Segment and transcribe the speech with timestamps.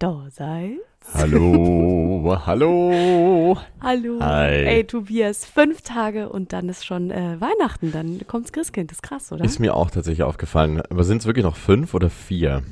[0.00, 0.78] da seid.
[1.14, 3.56] Hallo, hallo.
[3.80, 4.18] Hallo.
[4.20, 4.64] Hi.
[4.66, 7.92] Ey, Tobias, fünf Tage und dann ist schon äh, Weihnachten.
[7.92, 8.90] Dann kommt's Christkind.
[8.90, 9.44] Das ist krass, oder?
[9.44, 10.80] Ist mir auch tatsächlich aufgefallen.
[10.90, 12.62] Aber sind es wirklich noch fünf oder vier?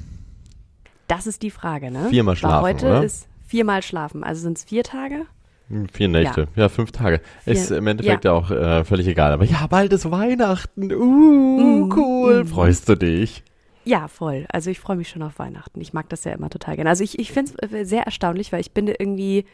[1.06, 2.08] das ist die Frage, ne?
[2.10, 3.02] Viermal schlafen, heute oder?
[3.04, 4.22] ist viermal schlafen.
[4.24, 5.22] Also sind es vier Tage?
[5.70, 6.48] Hm, Vier Nächte.
[6.54, 7.22] Ja, fünf Tage.
[7.46, 9.32] Ist Vier- im Endeffekt ja, auch äh, völlig egal.
[9.32, 10.92] Aber ja, bald ist Weihnachten.
[10.92, 12.44] Uh, Mm, cool.
[12.44, 12.46] mm.
[12.46, 13.42] Freust du dich?
[13.88, 14.44] Ja, voll.
[14.52, 15.80] Also ich freue mich schon auf Weihnachten.
[15.80, 16.90] Ich mag das ja immer total gerne.
[16.90, 19.46] Also ich, ich finde es sehr erstaunlich, weil ich bin irgendwie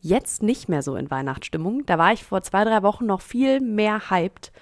[0.00, 1.84] jetzt nicht mehr so in Weihnachtsstimmung.
[1.86, 4.52] Da war ich vor zwei, drei Wochen noch viel mehr hyped.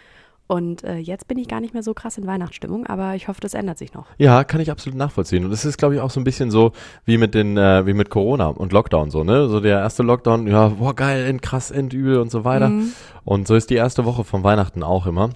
[0.47, 3.43] Und äh, jetzt bin ich gar nicht mehr so krass in Weihnachtsstimmung, aber ich hoffe,
[3.43, 4.07] das ändert sich noch.
[4.17, 5.45] Ja, kann ich absolut nachvollziehen.
[5.45, 6.73] Und es ist, glaube ich, auch so ein bisschen so
[7.05, 9.47] wie mit den, äh, wie mit Corona und Lockdown so, ne?
[9.51, 12.71] So der erste Lockdown, ja, boah, geil, end, krass, endübel und so weiter.
[12.71, 12.93] Mhm.
[13.27, 15.29] Und so ist die erste Woche von Weihnachten auch immer.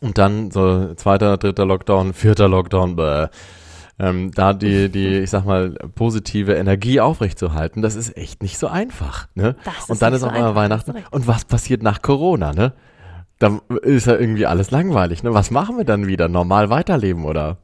[0.00, 3.28] Und dann so zweiter, dritter Lockdown, vierter Lockdown, bäh.
[3.96, 8.66] Ähm, da die, die, ich sag mal, positive Energie aufrechtzuerhalten, das ist echt nicht so
[8.66, 9.54] einfach, ne?
[9.88, 10.94] Und dann ist so auch einfach, hast Weihnachten.
[11.12, 12.72] Und was passiert nach Corona, ne?
[13.38, 15.32] Da ist ja irgendwie alles langweilig, ne?
[15.32, 16.28] Was machen wir dann wieder?
[16.28, 17.58] Normal weiterleben, oder?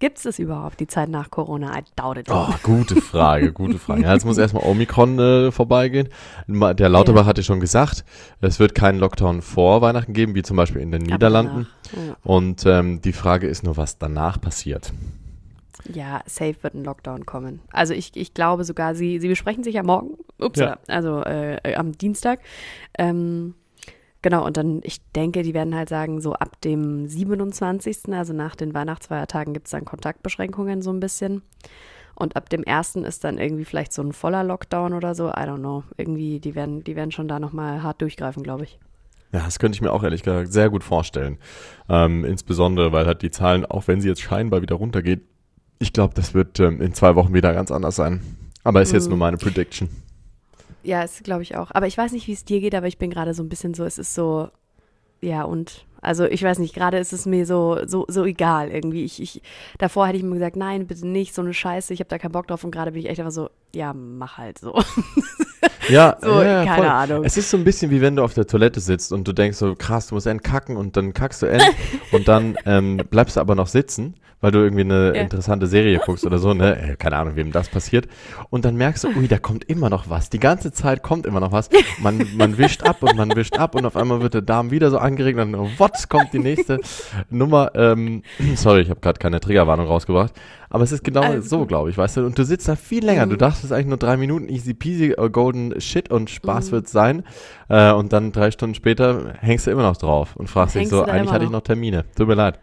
[0.00, 1.78] Gibt es das überhaupt, die Zeit nach Corona?
[1.78, 2.26] I doubt it.
[2.30, 4.02] Oh, gute Frage, gute Frage.
[4.02, 6.08] Ja, jetzt muss erstmal Omikron äh, vorbeigehen.
[6.48, 8.04] Der Lauterbach hatte schon gesagt,
[8.40, 11.66] es wird keinen Lockdown vor Weihnachten geben, wie zum Beispiel in den Aber Niederlanden.
[11.94, 12.16] ja.
[12.24, 14.92] Und ähm, die Frage ist nur, was danach passiert.
[15.92, 17.60] Ja, safe wird ein Lockdown kommen.
[17.72, 20.78] Also ich, ich glaube sogar, sie, sie besprechen sich ja morgen, ups, Ja.
[20.88, 22.40] also äh, äh, am Dienstag.
[22.98, 23.54] Ähm,
[24.22, 28.56] genau, und dann, ich denke, die werden halt sagen, so ab dem 27., also nach
[28.56, 31.42] den Weihnachtsfeiertagen, gibt es dann Kontaktbeschränkungen so ein bisschen.
[32.14, 32.96] Und ab dem 1.
[32.96, 35.28] ist dann irgendwie vielleicht so ein voller Lockdown oder so.
[35.28, 35.84] I don't know.
[35.96, 38.78] Irgendwie, die werden, die werden schon da nochmal hart durchgreifen, glaube ich.
[39.32, 41.38] Ja, das könnte ich mir auch ehrlich gesagt sehr gut vorstellen.
[41.88, 45.22] Ähm, insbesondere, weil halt die Zahlen, auch wenn sie jetzt scheinbar wieder runtergeht,
[45.78, 48.20] ich glaube, das wird ähm, in zwei Wochen wieder ganz anders sein.
[48.64, 49.10] Aber ist jetzt Mhm.
[49.10, 49.88] nur meine Prediction.
[50.82, 51.70] Ja, ist glaube ich auch.
[51.72, 53.74] Aber ich weiß nicht, wie es dir geht, aber ich bin gerade so ein bisschen
[53.74, 54.48] so, es ist so,
[55.20, 59.04] ja und, also ich weiß nicht, gerade ist es mir so, so, so egal irgendwie.
[59.04, 59.42] Ich, ich,
[59.78, 62.32] davor hätte ich mir gesagt, nein, bitte nicht, so eine Scheiße, ich habe da keinen
[62.32, 64.74] Bock drauf und gerade bin ich echt einfach so, ja, mach halt so.
[65.90, 66.86] Ja, So, ja, ja, keine voll.
[66.86, 67.24] Ahnung.
[67.24, 69.58] Es ist so ein bisschen wie wenn du auf der Toilette sitzt und du denkst
[69.58, 71.62] so, krass, du musst entkacken und dann kackst du end
[72.12, 75.20] und dann ähm, bleibst du aber noch sitzen, weil du irgendwie eine Ja.
[75.22, 76.76] interessante Serie guckst oder so, ne?
[76.92, 78.06] Äh, Keine Ahnung, wem das passiert.
[78.48, 80.30] Und dann merkst du, ui, da kommt immer noch was.
[80.30, 81.68] Die ganze Zeit kommt immer noch was.
[82.00, 84.90] Man, man wischt ab und man wischt ab und auf einmal wird der Darm wieder
[84.90, 86.80] so angeregt und dann, what, kommt die nächste
[87.28, 87.72] Nummer.
[87.74, 88.22] Ähm,
[88.54, 90.32] sorry, ich habe gerade keine Triggerwarnung rausgebracht.
[90.72, 92.26] Aber es ist genau Alles so, glaube ich, weißt du.
[92.26, 93.26] Und du sitzt da viel länger.
[93.26, 93.38] Du Mhm.
[93.38, 96.72] dachtest eigentlich nur drei Minuten, easy peasy, äh, golden shit und Spaß Mhm.
[96.72, 97.24] wird's sein.
[97.68, 101.04] Äh, und dann drei Stunden später hängst du immer noch drauf und fragst dich so,
[101.04, 101.58] du eigentlich hatte ich noch.
[101.58, 102.04] noch Termine.
[102.16, 102.60] Tut mir leid.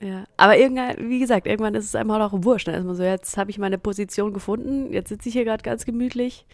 [0.00, 2.66] Ja, aber irgendwann, wie gesagt, irgendwann ist es einem halt auch wurscht.
[2.68, 5.62] Dann ist man so, jetzt habe ich meine Position gefunden, jetzt sitze ich hier gerade
[5.62, 6.46] ganz gemütlich.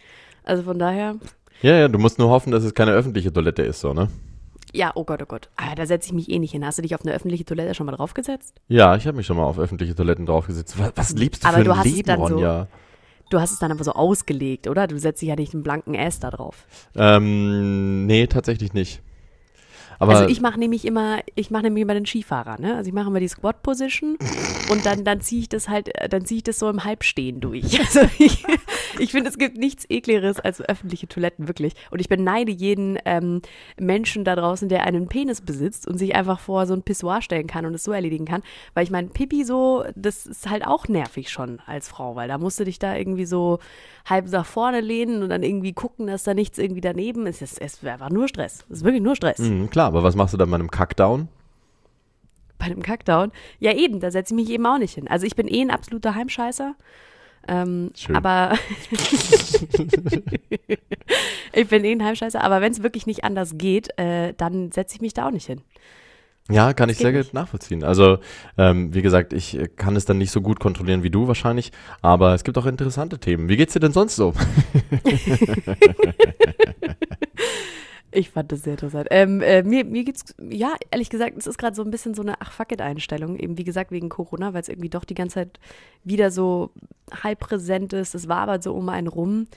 [0.43, 1.15] Also von daher,
[1.61, 4.09] Ja, ja, du musst nur hoffen, dass es keine öffentliche Toilette ist, so, ne?
[4.75, 5.49] Ja, oh Gott, oh Gott.
[5.55, 6.65] Ah, da setze ich mich eh nicht hin.
[6.65, 8.55] Hast du dich auf eine öffentliche Toilette schon mal draufgesetzt?
[8.67, 10.77] Ja, ich habe mich schon mal auf öffentliche Toiletten draufgesetzt.
[10.79, 12.67] Was, was liebst du Aber für du ein hast es Leben, dann so- Ronja?
[13.31, 14.85] Du hast es dann aber so ausgelegt, oder?
[14.85, 16.65] Du setzt dich ja nicht einen blanken S da drauf.
[16.95, 19.01] Ähm, nee, tatsächlich nicht.
[19.99, 22.75] Aber also ich mache nämlich immer, ich mache nämlich immer den Skifahrer, ne?
[22.75, 24.17] Also ich mache immer die Squat Position
[24.71, 27.39] und dann, dann ziehe ich das halt, äh, dann ziehe ich das so im Halbstehen
[27.39, 27.79] durch.
[27.85, 28.43] Also ich,
[28.99, 31.73] ich finde, es gibt nichts ekligeres als öffentliche Toiletten, wirklich.
[31.91, 33.41] Und ich beneide jeden ähm,
[33.79, 37.47] Menschen da draußen, der einen Penis besitzt und sich einfach vor so ein Pissoir stellen
[37.47, 38.41] kann und es so erledigen kann.
[38.73, 42.37] Weil ich meine, Pipi so, das ist halt auch nervig schon als Frau, weil da
[42.37, 43.59] musst du dich da irgendwie so
[44.05, 47.41] halb nach vorne lehnen und dann irgendwie gucken, dass da nichts irgendwie daneben ist.
[47.41, 48.65] Es ist einfach nur Stress.
[48.69, 49.39] Es ist wirklich nur Stress.
[49.39, 51.27] Mhm, klar, aber was machst du dann bei einem Kackdown?
[52.57, 53.31] bei einem Kackdown.
[53.59, 55.07] Ja, eben, da setze ich mich eben auch nicht hin.
[55.07, 56.75] Also ich bin eh ein absoluter Heimscheißer.
[57.47, 58.15] Ähm, Schön.
[58.15, 58.57] aber
[61.53, 64.95] ich bin eh ein Heimscheißer, aber wenn es wirklich nicht anders geht, äh, dann setze
[64.95, 65.61] ich mich da auch nicht hin.
[66.49, 67.83] Ja, kann ich geht sehr gut nachvollziehen.
[67.83, 68.17] Also,
[68.57, 71.71] ähm, wie gesagt, ich äh, kann es dann nicht so gut kontrollieren wie du wahrscheinlich,
[72.01, 73.47] aber es gibt auch interessante Themen.
[73.47, 74.33] Wie geht's dir denn sonst so?
[78.15, 79.07] Ich fand das sehr interessant.
[79.11, 82.21] Ähm, äh, mir, mir geht's, ja, ehrlich gesagt, es ist gerade so ein bisschen so
[82.21, 85.15] eine ach fuck it Einstellung, eben wie gesagt wegen Corona, weil es irgendwie doch die
[85.15, 85.59] ganze Zeit
[86.05, 86.71] wieder so
[87.23, 88.15] halb präsent ist.
[88.15, 89.47] Es war aber so um einen rum.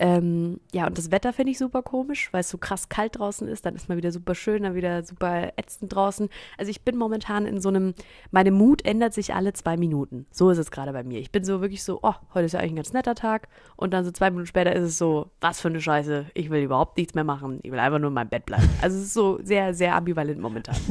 [0.00, 3.48] Ähm, ja, und das Wetter finde ich super komisch, weil es so krass kalt draußen
[3.48, 3.66] ist.
[3.66, 6.28] Dann ist mal wieder super schön, dann wieder super ätzend draußen.
[6.56, 7.94] Also ich bin momentan in so einem,
[8.30, 10.26] meine Mut ändert sich alle zwei Minuten.
[10.30, 11.18] So ist es gerade bei mir.
[11.18, 13.48] Ich bin so wirklich so, oh, heute ist ja eigentlich ein ganz netter Tag.
[13.76, 16.26] Und dann so zwei Minuten später ist es so, was für eine Scheiße.
[16.34, 17.58] Ich will überhaupt nichts mehr machen.
[17.62, 18.68] Ich will einfach nur in meinem Bett bleiben.
[18.82, 20.76] Also es ist so sehr, sehr ambivalent momentan.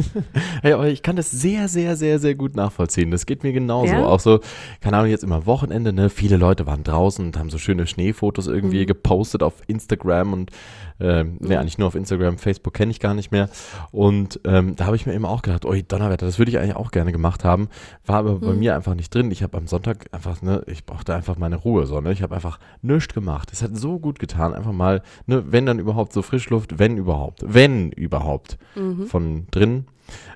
[0.61, 3.11] Hey, aber ich kann das sehr, sehr, sehr, sehr gut nachvollziehen.
[3.11, 3.93] Das geht mir genauso.
[3.93, 4.05] Ja?
[4.05, 4.39] Auch so,
[4.81, 6.09] keine Ahnung, jetzt immer Wochenende, ne?
[6.09, 8.87] Viele Leute waren draußen und haben so schöne Schneefotos irgendwie Mhm.
[8.97, 10.51] Gepostet auf Instagram und
[10.99, 13.49] ähm, ne, eigentlich nur auf Instagram, Facebook kenne ich gar nicht mehr.
[13.91, 16.75] Und ähm, da habe ich mir eben auch gedacht, oi, Donnerwetter, das würde ich eigentlich
[16.75, 17.69] auch gerne gemacht haben.
[18.05, 18.59] War aber bei Mhm.
[18.59, 19.29] mir einfach nicht drin.
[19.29, 22.11] Ich habe am Sonntag einfach, ne, ich brauchte einfach meine Ruhe, so, ne?
[22.11, 23.49] Ich habe einfach nichts gemacht.
[23.53, 27.43] Es hat so gut getan, einfach mal, ne, wenn dann überhaupt so Frischluft, wenn überhaupt,
[27.45, 29.05] wenn überhaupt Mhm.
[29.05, 29.85] von drin.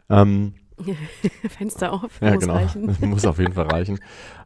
[0.10, 0.54] Ähm,
[1.50, 2.54] Fenster auf, ja, muss genau.
[2.56, 2.95] reichen.
[3.10, 4.00] Muss auf jeden Fall reichen.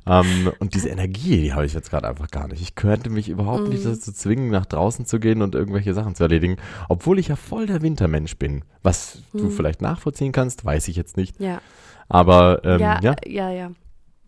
[0.08, 2.62] Ähm, und diese Energie, die habe ich jetzt gerade einfach gar nicht.
[2.62, 3.90] Ich könnte mich überhaupt nicht Mhm.
[3.90, 6.58] dazu zwingen, nach draußen zu gehen und irgendwelche Sachen zu erledigen,
[6.90, 8.64] obwohl ich ja voll der Wintermensch bin.
[8.84, 9.52] Was du Mhm.
[9.52, 11.40] vielleicht nachvollziehen kannst, weiß ich jetzt nicht.
[11.40, 11.62] Ja.
[12.08, 13.72] Aber ähm, ja, ja, äh, ja, ja,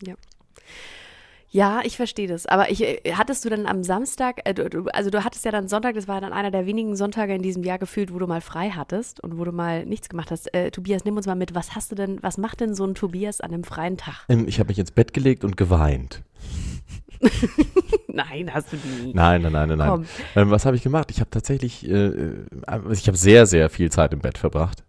[0.04, 0.14] ja.
[1.50, 2.46] Ja, ich verstehe das.
[2.46, 5.66] Aber ich, äh, hattest du dann am Samstag, äh, du, also du hattest ja dann
[5.68, 8.42] Sonntag, das war dann einer der wenigen Sonntage in diesem Jahr gefühlt, wo du mal
[8.42, 10.52] frei hattest und wo du mal nichts gemacht hast.
[10.54, 12.94] Äh, Tobias, nimm uns mal mit, was hast du denn, was macht denn so ein
[12.94, 14.24] Tobias an einem freien Tag?
[14.28, 16.22] ähm, ich habe mich ins Bett gelegt und geweint.
[18.08, 19.12] Nein, hast du nie.
[19.12, 20.06] Nein, nein, nein, nein.
[20.36, 21.10] Ähm, was habe ich gemacht?
[21.10, 22.46] Ich habe tatsächlich, äh, äh,
[22.92, 24.84] ich habe sehr, sehr viel Zeit im Bett verbracht.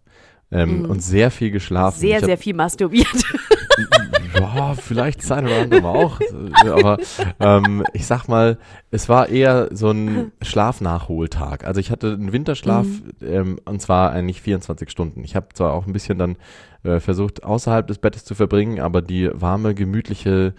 [0.52, 1.98] Ähm, Und sehr viel geschlafen.
[1.98, 2.00] Mhm.
[2.00, 3.06] Sehr, hab, sehr viel masturbiert.
[4.60, 6.20] Ja, vielleicht das eine oder andere Mal auch.
[6.60, 6.98] Aber
[7.40, 8.58] ähm, ich sag mal,
[8.90, 11.64] es war eher so ein Schlafnachholtag.
[11.64, 12.86] Also ich hatte einen Winterschlaf
[13.22, 15.24] ähm, und zwar eigentlich 24 Stunden.
[15.24, 16.36] Ich habe zwar auch ein bisschen dann
[16.82, 20.54] äh, versucht, außerhalb des Bettes zu verbringen, aber die warme, gemütliche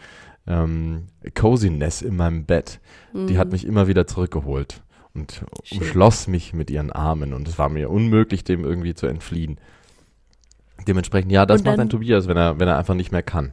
[0.47, 2.79] ähm, Coziness in meinem Bett,
[3.13, 4.81] die hat mich immer wieder zurückgeholt
[5.13, 5.79] und Schön.
[5.79, 9.59] umschloss mich mit ihren Armen und es war mir unmöglich, dem irgendwie zu entfliehen.
[10.87, 13.51] Dementsprechend, ja, das macht ein Tobias, wenn er, wenn er einfach nicht mehr kann.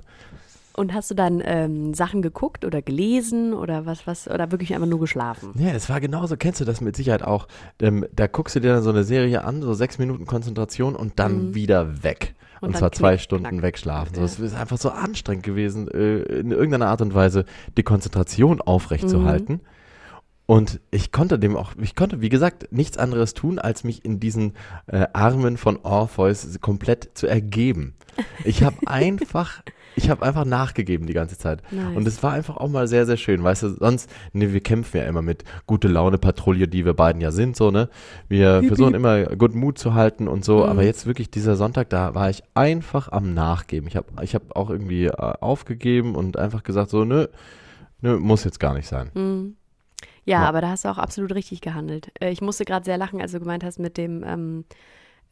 [0.79, 4.87] Und hast du dann ähm, Sachen geguckt oder gelesen oder was, was, oder wirklich einfach
[4.87, 5.51] nur geschlafen?
[5.59, 7.49] Ja, es war genauso, kennst du das mit Sicherheit auch.
[7.81, 11.19] Ähm, da guckst du dir dann so eine Serie an, so sechs Minuten Konzentration und
[11.19, 12.35] dann wieder weg.
[12.61, 12.75] Und, Mhm.
[12.75, 13.63] Und zwar zwei Stunden knack.
[13.63, 14.15] wegschlafen.
[14.15, 14.23] So.
[14.23, 17.45] Es ist einfach so anstrengend gewesen, äh, in irgendeiner Art und Weise
[17.77, 19.55] die Konzentration aufrechtzuerhalten.
[19.55, 19.61] Mhm.
[20.47, 24.19] Und ich konnte dem auch, ich konnte, wie gesagt, nichts anderes tun, als mich in
[24.19, 24.55] diesen
[24.87, 27.95] äh, Armen von Orpheus komplett zu ergeben.
[28.45, 29.63] Ich habe einfach,
[29.99, 31.63] ich habe einfach nachgegeben die ganze Zeit.
[31.71, 31.97] Nice.
[31.97, 33.43] Und es war einfach auch mal sehr, sehr schön.
[33.45, 37.21] Weißt du, sonst, ne, wir kämpfen ja immer mit gute Laune Patrouille, die wir beiden
[37.21, 37.89] ja sind, so, ne?
[38.29, 40.71] Wir versuchen immer gut Mut zu halten und so, Mhm.
[40.71, 43.89] aber jetzt wirklich dieser Sonntag, da war ich einfach am Nachgeben.
[43.89, 47.27] Ich habe ich hab auch irgendwie äh, aufgegeben und einfach gesagt, so, nö,
[48.01, 49.11] nö, muss jetzt gar nicht sein.
[49.15, 49.55] Mhm.
[50.25, 50.49] Ja, Ja.
[50.49, 52.11] aber da hast du auch absolut richtig gehandelt.
[52.21, 54.65] Äh, ich musste gerade sehr lachen, als du gemeint hast mit dem, ähm,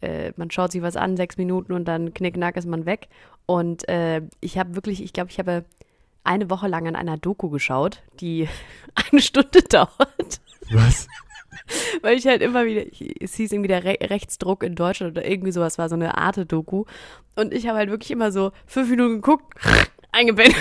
[0.00, 3.08] äh, man schaut sich was an, sechs Minuten und dann knickknack ist man weg.
[3.46, 5.64] Und äh, ich habe wirklich, ich glaube, ich habe
[6.24, 8.48] eine Woche lang an einer Doku geschaut, die
[9.10, 10.40] eine Stunde dauert.
[10.70, 11.06] Was?
[12.02, 12.84] Weil ich halt immer wieder,
[13.20, 16.84] es hieß irgendwie der Re Rechtsdruck in Deutschland oder irgendwie sowas, war so eine Arte-Doku.
[17.34, 19.54] Und ich habe halt wirklich immer so fünf Minuten geguckt,
[20.12, 20.54] eingepennt.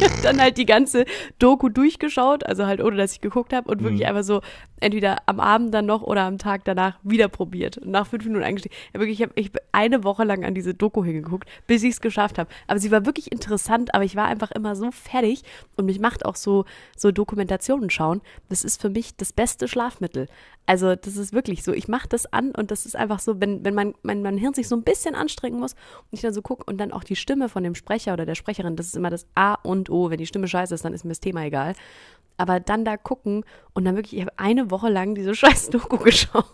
[0.22, 1.04] dann halt die ganze
[1.38, 4.40] Doku durchgeschaut, also halt ohne, dass ich geguckt habe und wirklich einfach so
[4.80, 7.78] entweder am Abend dann noch oder am Tag danach wieder probiert.
[7.78, 8.74] Und nach fünf Minuten eingestiegen.
[8.92, 12.00] Ja, wirklich, ich habe ich eine Woche lang an diese Doku hingeguckt, bis ich es
[12.00, 12.50] geschafft habe.
[12.66, 15.42] Aber sie war wirklich interessant, aber ich war einfach immer so fertig
[15.76, 16.64] und mich macht auch so,
[16.96, 18.20] so Dokumentationen schauen.
[18.48, 20.28] Das ist für mich das beste Schlafmittel.
[20.66, 21.72] Also das ist wirklich so.
[21.72, 24.54] Ich mache das an und das ist einfach so, wenn, wenn mein, mein, mein Hirn
[24.54, 27.16] sich so ein bisschen anstrengen muss und ich dann so gucke und dann auch die
[27.16, 30.10] Stimme von dem Sprecher oder der Sprecherin, das ist immer das A und O.
[30.10, 31.74] Wenn die Stimme scheiße ist, dann ist mir das Thema egal.
[32.36, 35.98] Aber dann da gucken und dann wirklich, ich habe eine Woche lang diese scheiß Doku
[35.98, 36.44] geschaut.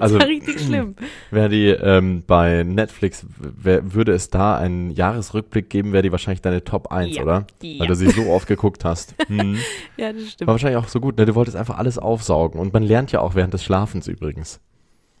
[0.00, 0.94] Also, Das war richtig schlimm.
[1.30, 6.42] Wäre die ähm, bei Netflix, wär, würde es da einen Jahresrückblick geben, wäre die wahrscheinlich
[6.42, 7.22] deine Top 1, Ja.
[7.22, 7.46] oder?
[7.62, 7.80] Ja.
[7.80, 9.14] Weil du sie so oft geguckt hast.
[9.28, 9.58] Hm.
[9.96, 10.48] Ja, das War stimmt.
[10.48, 11.26] wahrscheinlich auch so gut, ne?
[11.26, 12.60] Du wolltest einfach alles aufsaugen.
[12.60, 14.60] Und man lernt ja auch während des Schlafens übrigens.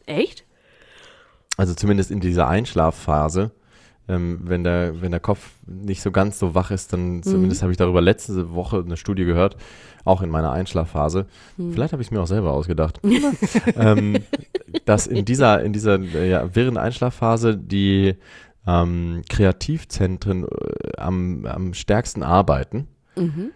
[0.06, 0.44] Echt?
[1.56, 3.50] Also zumindest in dieser Einschlafphase.
[4.08, 7.72] Ähm, wenn, der, wenn der Kopf nicht so ganz so wach ist, dann zumindest habe
[7.72, 9.56] ich darüber letzte Woche eine Studie gehört,
[10.04, 11.26] auch in meiner Einschlafphase.
[11.56, 13.00] Vielleicht habe ich es mir auch selber ausgedacht.
[13.76, 14.16] ähm,
[14.86, 18.14] dass in dieser, in dieser äh, ja, wirren Einschlafphase die
[18.66, 22.88] ähm, Kreativzentren äh, am, am stärksten arbeiten.
[23.16, 23.50] Mhm.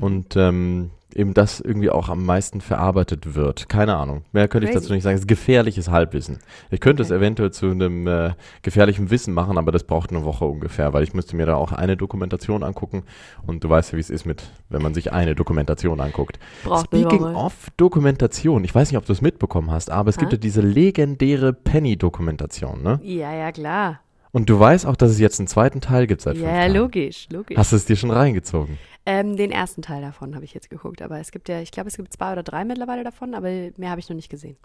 [0.00, 3.68] Und ähm, eben das irgendwie auch am meisten verarbeitet wird.
[3.68, 4.22] Keine Ahnung.
[4.32, 4.84] Mehr könnte ich Crazy.
[4.84, 5.16] dazu nicht sagen.
[5.16, 6.38] Es ist gefährliches Halbwissen.
[6.70, 7.18] Ich könnte es Okay.
[7.18, 8.30] eventuell zu einem äh,
[8.62, 11.72] gefährlichen Wissen machen, aber das braucht eine Woche ungefähr, weil ich müsste mir da auch
[11.72, 13.02] eine Dokumentation angucken
[13.46, 16.38] und du weißt ja, wie es ist mit, wenn man sich eine Dokumentation anguckt.
[16.64, 20.30] Braucht Speaking of Dokumentation, ich weiß nicht, ob du es mitbekommen hast, aber es gibt
[20.32, 20.36] Ha?
[20.36, 23.00] ja diese legendäre Penny-Dokumentation, ne?
[23.02, 24.00] Ja, ja, klar.
[24.30, 26.74] Und du weißt auch, dass es jetzt einen zweiten Teil gibt seit fünf Ja, Tagen.
[26.74, 27.56] logisch, logisch.
[27.56, 28.78] Hast du es dir schon reingezogen?
[29.06, 31.88] Ähm, den ersten Teil davon habe ich jetzt geguckt, aber es gibt ja, ich glaube,
[31.88, 34.56] es gibt zwei oder drei mittlerweile davon, aber mehr habe ich noch nicht gesehen.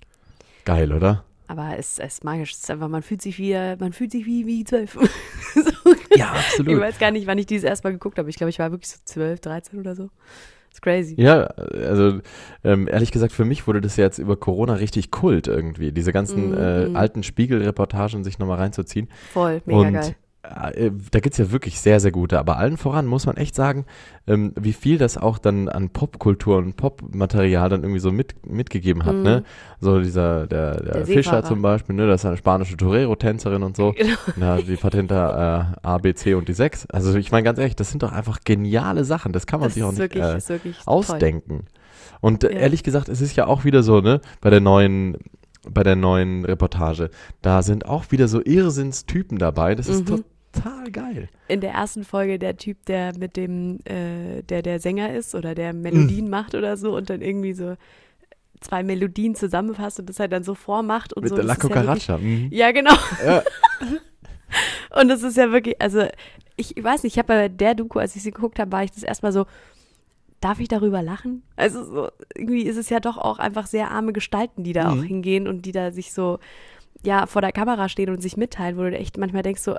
[0.65, 1.23] Geil, oder?
[1.47, 2.51] Aber es es ist magisch.
[2.53, 4.97] Es ist einfach, man fühlt sich wie, man fühlt sich wie, wie zwölf.
[5.55, 5.61] so.
[6.15, 6.79] Ja, Ich absolut.
[6.79, 8.29] weiß gar nicht, wann ich dieses erstmal geguckt habe.
[8.29, 10.09] Ich glaube, ich war wirklich so zwölf, dreizehn oder so.
[10.73, 11.13] Ist crazy.
[11.19, 12.19] Ja, also
[12.63, 16.49] ähm, ehrlich gesagt, für mich wurde das jetzt über Corona richtig Kult irgendwie, diese ganzen
[16.49, 16.95] Mhm, äh, mhm.
[16.95, 19.07] alten Spiegel-Reportagen sich nochmal reinzuziehen.
[19.31, 20.15] Voll, mega und geil.
[20.43, 22.37] Äh, da gibt es ja wirklich sehr, sehr gute.
[22.37, 23.85] Aber allen voran muss man echt sagen,
[24.27, 29.05] ähm, wie viel das auch dann an Popkultur und Popmaterial dann irgendwie so mit, mitgegeben
[29.05, 29.15] hat.
[29.15, 29.23] Mhm.
[29.23, 29.43] Ne?
[29.79, 32.07] So dieser, der, der, Der Fischer zum Beispiel, ne?
[32.07, 33.93] das ist eine spanische Torero-Tänzerin und so.
[34.35, 34.57] Genau.
[34.57, 36.87] Ja, die Patente äh, A, B, C und die 6.
[36.87, 39.31] Also ich meine ganz ehrlich, das sind doch einfach geniale Sachen.
[39.33, 40.93] Das kann man Das sich auch nicht wirklich, äh, wirklich toll.
[40.93, 41.65] ausdenken.
[42.21, 42.59] Und äh, Ja.
[42.59, 45.17] ehrlich gesagt, es ist ja auch wieder so, ne, bei der neuen,
[45.69, 47.09] bei der neuen Reportage,
[47.41, 49.75] da sind auch wieder so Irrsinnstypen dabei.
[49.75, 50.23] Das ist Mhm.
[50.53, 51.29] Total geil.
[51.47, 55.55] In der ersten Folge der Typ, der mit dem, äh, der der Sänger ist oder
[55.55, 57.75] der Melodien macht oder so und dann irgendwie so
[58.61, 61.35] zwei Melodien zusammenfasst und das halt dann so vormacht und Mit so.
[61.35, 62.17] der La ist ja Cucaracha.
[62.17, 62.47] mhm.
[62.51, 62.95] Ja, genau.
[63.25, 63.43] Ja.
[64.95, 66.05] Und das ist ja wirklich, also
[66.55, 68.91] ich weiß nicht, ich habe bei der Doku, als ich sie geguckt habe, war ich
[68.91, 69.45] das erstmal so,
[70.41, 71.41] darf ich darüber lachen?
[71.55, 74.99] Also so, irgendwie ist es ja doch auch einfach sehr arme Gestalten, die da Mhm.
[74.99, 76.37] auch hingehen und die da sich so,
[77.03, 79.75] ja, vor der Kamera stehen und sich mitteilen, wo du echt manchmal denkst so,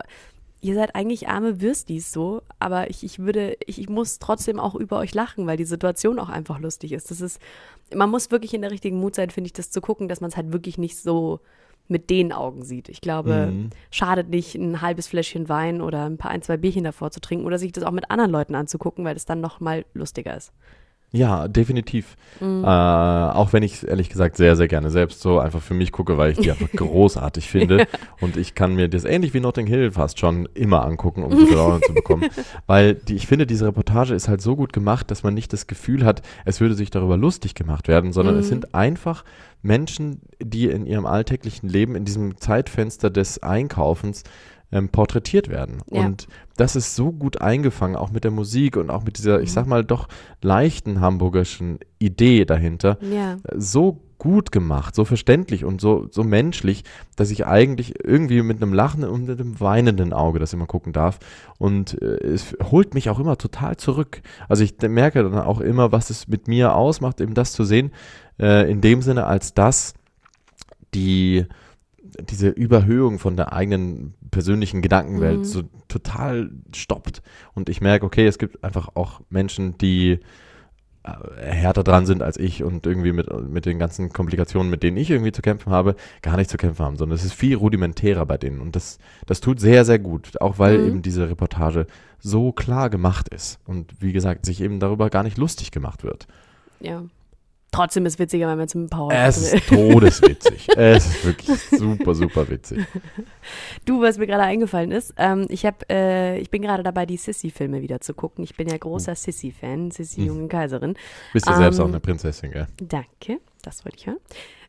[0.64, 4.74] ihr seid eigentlich arme Würstis so, aber ich, ich würde, ich, ich muss trotzdem auch
[4.74, 7.10] über euch lachen, weil die Situation auch einfach lustig ist.
[7.10, 7.38] Das ist,
[7.94, 10.30] man muss wirklich in der richtigen Mut sein, finde ich, das zu gucken, dass man
[10.30, 11.40] es halt wirklich nicht so
[11.86, 12.88] mit den Augen sieht.
[12.88, 13.70] Ich glaube, Mhm.
[13.90, 17.44] schadet nicht, ein halbes Fläschchen Wein oder ein paar ein, zwei Bierchen davor zu trinken
[17.44, 20.50] oder sich das auch mit anderen Leuten anzugucken, weil es dann noch mal lustiger ist.
[21.16, 22.16] Ja, definitiv.
[22.40, 22.64] Mhm.
[22.64, 25.92] Äh, auch wenn ich es ehrlich gesagt sehr, sehr gerne selbst so einfach für mich
[25.92, 27.86] gucke, weil ich die einfach großartig finde.
[28.20, 31.54] Und ich kann mir das ähnlich wie Notting Hill fast schon immer angucken, um gute
[31.54, 32.24] Laune zu bekommen.
[32.66, 35.68] Weil die, ich finde, diese Reportage ist halt so gut gemacht, dass man nicht das
[35.68, 38.48] Gefühl hat, es würde sich darüber lustig gemacht werden, sondern es Mhm.
[38.48, 39.24] sind einfach
[39.62, 44.24] Menschen, die in ihrem alltäglichen Leben, in diesem Zeitfenster des Einkaufens,
[44.72, 45.82] ähm, porträtiert werden.
[45.90, 46.04] Ja.
[46.04, 49.52] Und das ist so gut eingefangen, auch mit der Musik und auch mit dieser, ich
[49.52, 50.08] sag mal, doch
[50.42, 52.98] leichten hamburgischen Idee dahinter.
[53.00, 53.36] Ja.
[53.56, 58.72] So gut gemacht, so verständlich und so, so menschlich, dass ich eigentlich irgendwie mit einem
[58.72, 61.18] lachenden und mit einem weinenden Auge das immer gucken darf.
[61.58, 64.22] Und äh, es holt mich auch immer total zurück.
[64.48, 67.92] Also ich merke dann auch immer, was es mit mir ausmacht, eben das zu sehen,
[68.40, 69.94] äh, in dem Sinne, als dass
[70.94, 71.44] die
[72.20, 75.44] diese Überhöhung von der eigenen persönlichen Gedankenwelt Mhm.
[75.44, 77.22] so total stoppt.
[77.54, 80.20] Und ich merke, okay, es gibt einfach auch Menschen, die
[81.04, 81.10] äh,
[81.42, 85.10] härter dran sind als ich und irgendwie mit, mit den ganzen Komplikationen, mit denen ich
[85.10, 88.38] irgendwie zu kämpfen habe, gar nicht zu kämpfen haben, sondern es ist viel rudimentärer bei
[88.38, 88.60] denen.
[88.60, 90.86] Und das, das tut sehr, sehr gut, auch weil Mhm.
[90.86, 91.86] eben diese Reportage
[92.20, 96.26] so klar gemacht ist und wie gesagt, sich eben darüber gar nicht lustig gemacht wird.
[96.80, 97.02] ja.
[97.74, 100.68] Trotzdem ist witziger, wenn man es mit Power Es ist todeswitzig.
[100.76, 102.84] es ist wirklich super, super witzig.
[103.84, 107.16] Du, was mir gerade eingefallen ist, ähm, ich hab, äh, ich bin gerade dabei, die
[107.16, 108.44] Sissy-Filme wieder zu gucken.
[108.44, 110.26] Ich bin ja großer Sissy-Fan, Sissy, Mhm.
[110.26, 110.94] junge Kaiserin.
[111.32, 112.66] Bist du selbst Ähm, auch eine Prinzessin, gell?
[112.80, 114.18] Danke, das wollte ich hören.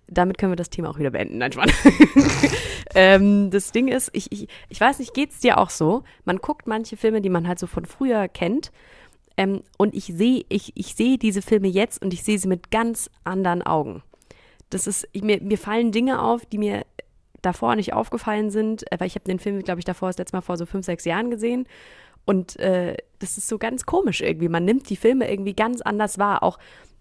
[0.08, 1.40] Damit können wir das Thema auch wieder beenden.
[1.40, 1.72] Nein, Schmarrn.
[2.96, 6.04] ähm, das Ding ist, ich, ich, ich weiß nicht, geht's dir auch so?
[6.26, 8.72] Man guckt manche Filme, die man halt so von früher kennt.
[9.38, 12.72] Ähm, und ich sehe ich, ich sehe diese Filme jetzt und ich sehe sie mit
[12.72, 14.02] ganz anderen Augen.
[14.70, 16.86] Das ist, ich, mir, mir fallen Dinge auf, die mir
[17.42, 20.38] davor nicht aufgefallen sind, äh, weil ich habe den Film, glaube ich, davor das letzte
[20.38, 21.68] Mal vor so fünf, sechs Jahren gesehen.
[22.26, 24.50] Und äh, das ist so ganz komisch irgendwie.
[24.50, 26.42] Man nimmt die Filme irgendwie ganz anders wahr.
[26.42, 26.58] Auch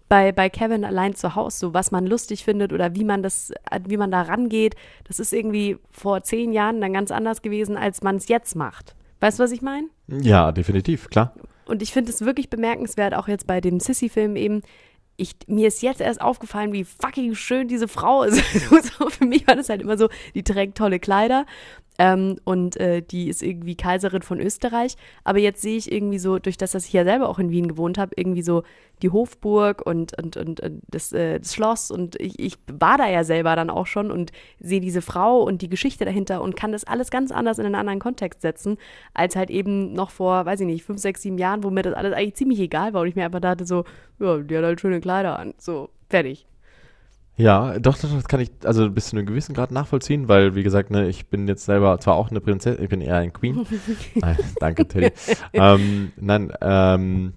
[0.07, 3.51] bei, bei Kevin allein zu Hause, so was man lustig findet oder wie man das,
[3.71, 4.75] äh, wie man da rangeht,
[5.07, 8.95] das ist irgendwie vor zehn Jahren dann ganz anders gewesen, als man es jetzt macht.
[9.19, 9.87] Weißt du, was ich meine?
[10.07, 11.33] Ja, definitiv, klar.
[11.65, 14.61] Und ich finde es wirklich bemerkenswert, auch jetzt bei dem Sissy-Film eben.
[15.17, 18.35] Ich, mir ist jetzt erst aufgefallen, wie fucking schön diese Frau ist.
[18.97, 21.45] so, für mich war das halt immer so, die trägt tolle Kleider.
[21.97, 24.95] Ähm, und äh, die ist irgendwie Kaiserin von Österreich.
[25.23, 27.67] Aber jetzt sehe ich irgendwie so, durch das, dass ich ja selber auch in Wien
[27.67, 28.63] gewohnt habe, irgendwie so
[29.01, 31.91] die Hofburg und, und, und, und das, äh, das Schloss.
[31.91, 35.61] Und ich, ich war da ja selber dann auch schon und sehe diese Frau und
[35.61, 38.77] die Geschichte dahinter und kann das alles ganz anders in einen anderen Kontext setzen,
[39.13, 41.93] als halt eben noch vor, weiß ich nicht, fünf, sechs, sieben Jahren, wo mir das
[41.93, 43.85] alles eigentlich ziemlich egal war und ich mir einfach dachte so,
[44.19, 45.53] ja, die hat halt schöne Kleider an.
[45.57, 46.45] So, fertig.
[47.37, 50.63] Ja, doch, doch, das kann ich also bis zu einem gewissen Grad nachvollziehen, weil, wie
[50.63, 53.65] gesagt, ne, ich bin jetzt selber zwar auch eine Prinzessin, ich bin eher ein Queen.
[54.15, 55.11] Nein, danke, Teddy.
[55.53, 57.33] ähm, nein, ähm,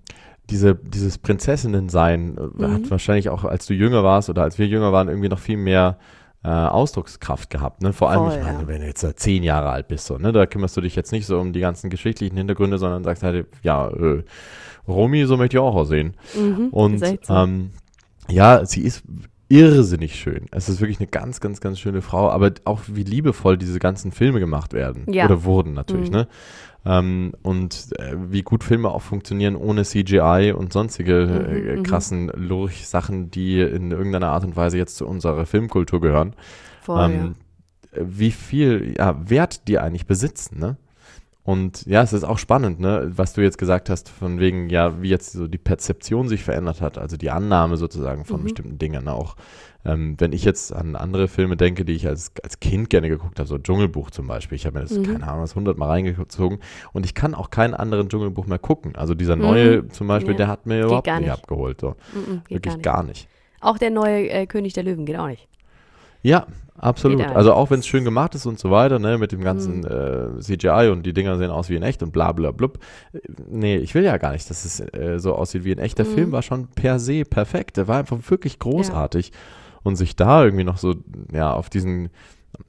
[0.51, 2.73] diese, dieses Prinzessinnen-Sein äh, Mhm.
[2.75, 5.57] hat wahrscheinlich auch, als du jünger warst oder als wir jünger waren, irgendwie noch viel
[5.57, 5.99] mehr
[6.45, 7.83] äh, Ausdruckskraft gehabt.
[7.83, 7.93] Ne?
[7.93, 8.69] Vor allem, Voll, ich meine, ja.
[8.69, 10.31] wenn du jetzt äh, zehn Jahre alt bist, so, ne?
[10.31, 13.47] da kümmerst du dich jetzt nicht so um die ganzen geschichtlichen Hintergründe, sondern sagst halt,
[13.65, 14.23] ja, äh,
[14.87, 16.15] Romy, so möchte ich auch aussehen.
[16.35, 17.71] Mhm, Und ähm,
[18.31, 19.03] ja, sie ist
[19.49, 20.47] irrsinnig schön.
[20.51, 24.13] Es ist wirklich eine ganz, ganz, ganz schöne Frau, aber auch wie liebevoll diese ganzen
[24.13, 25.05] Filme gemacht werden.
[25.13, 25.25] Ja.
[25.27, 26.17] Oder wurden natürlich, Mhm.
[26.17, 26.29] ne?
[26.87, 31.83] Ähm, und äh, wie gut Filme auch funktionieren ohne CGI und sonstige äh, Mhm, mhm.
[31.83, 36.35] krassen Lurch-Sachen, die in irgendeiner Art und Weise jetzt zu unserer Filmkultur gehören.
[36.83, 37.35] Voll, ähm,
[37.93, 40.77] Wie viel ja, Wert die eigentlich besitzen, ne?
[41.49, 45.01] Und ja, es ist auch spannend, ne, was du jetzt gesagt hast, von wegen, ja,
[45.01, 48.45] wie jetzt so die Perzeption sich verändert hat, also die Annahme sozusagen von Mhm.
[48.45, 49.35] bestimmten Dingen auch.
[49.83, 53.39] Ähm, wenn ich jetzt an andere Filme denke, die ich als, als Kind gerne geguckt
[53.39, 55.05] habe, so Dschungelbuch zum Beispiel, ich habe mir das, Mhm.
[55.05, 56.59] keine Ahnung, das hundertmal reingezogen
[56.93, 58.95] und ich kann auch keinen anderen Dschungelbuch mehr gucken.
[58.95, 60.41] Also dieser neue zum Beispiel, Mhm.
[60.41, 60.45] Ja.
[60.45, 61.31] der hat mir überhaupt nicht, nicht.
[61.31, 61.95] abgeholt, so.
[62.13, 62.83] Mhm, Wirklich gar nicht.
[62.85, 63.29] gar nicht.
[63.63, 65.49] Auch der neue äh, König der Löwen geht auch nicht.
[66.23, 66.47] Ja,
[66.77, 67.19] absolut.
[67.21, 69.81] Geht Also auch wenn es schön gemacht ist und so weiter, ne, mit dem ganzen
[69.81, 70.39] Mhm.
[70.39, 72.79] äh, CGI und die Dinger sehen aus wie in echt und bla bla blub.
[73.13, 73.19] Äh,
[73.51, 75.99] Nee, ich will ja gar nicht, dass es äh, so aussieht wie in echt.
[75.99, 76.11] Der Mhm.
[76.11, 77.77] Film war schon per se perfekt.
[77.77, 79.33] Der war einfach wirklich großartig.
[79.85, 80.97] Und sich da irgendwie noch so,
[81.33, 82.11] ja, auf diesen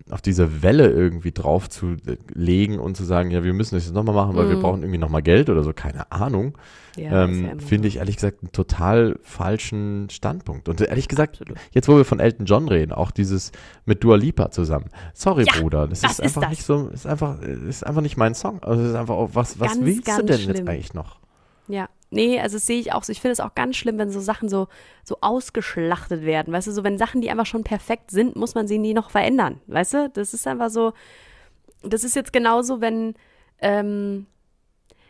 [0.09, 1.95] auf diese Welle irgendwie drauf zu
[2.33, 4.61] legen und zu sagen, ja, wir müssen das jetzt nochmal machen, weil wir Mhm.
[4.61, 6.57] brauchen irgendwie nochmal Geld oder so, keine Ahnung,
[6.95, 10.67] Ja, ähm, finde ich ehrlich gesagt einen total falschen Standpunkt.
[10.67, 11.57] Und ehrlich gesagt, Absolut.
[11.71, 13.51] jetzt wo wir von Elton John reden, auch dieses
[13.85, 14.89] mit Dua Lipa zusammen.
[15.13, 16.49] Sorry, Ja, Bruder, das, das ist ist einfach das.
[16.51, 18.61] nicht so, ist einfach, ist einfach nicht mein Song.
[18.63, 20.67] Also es ist einfach was, was Ganz, willst du ganz denn jetzt schlimm.
[20.67, 21.19] eigentlich noch?
[21.67, 23.11] Ja, nee, also sehe ich auch so.
[23.11, 24.67] Ich finde es auch ganz schlimm, wenn so Sachen so,
[25.03, 26.53] so ausgeschlachtet werden.
[26.53, 29.09] Weißt du, so wenn Sachen, die einfach schon perfekt sind, muss man sie nie noch
[29.09, 29.61] verändern.
[29.67, 30.93] Weißt du, das ist einfach so.
[31.83, 33.13] Das ist jetzt genauso, wenn,
[33.59, 34.25] ähm,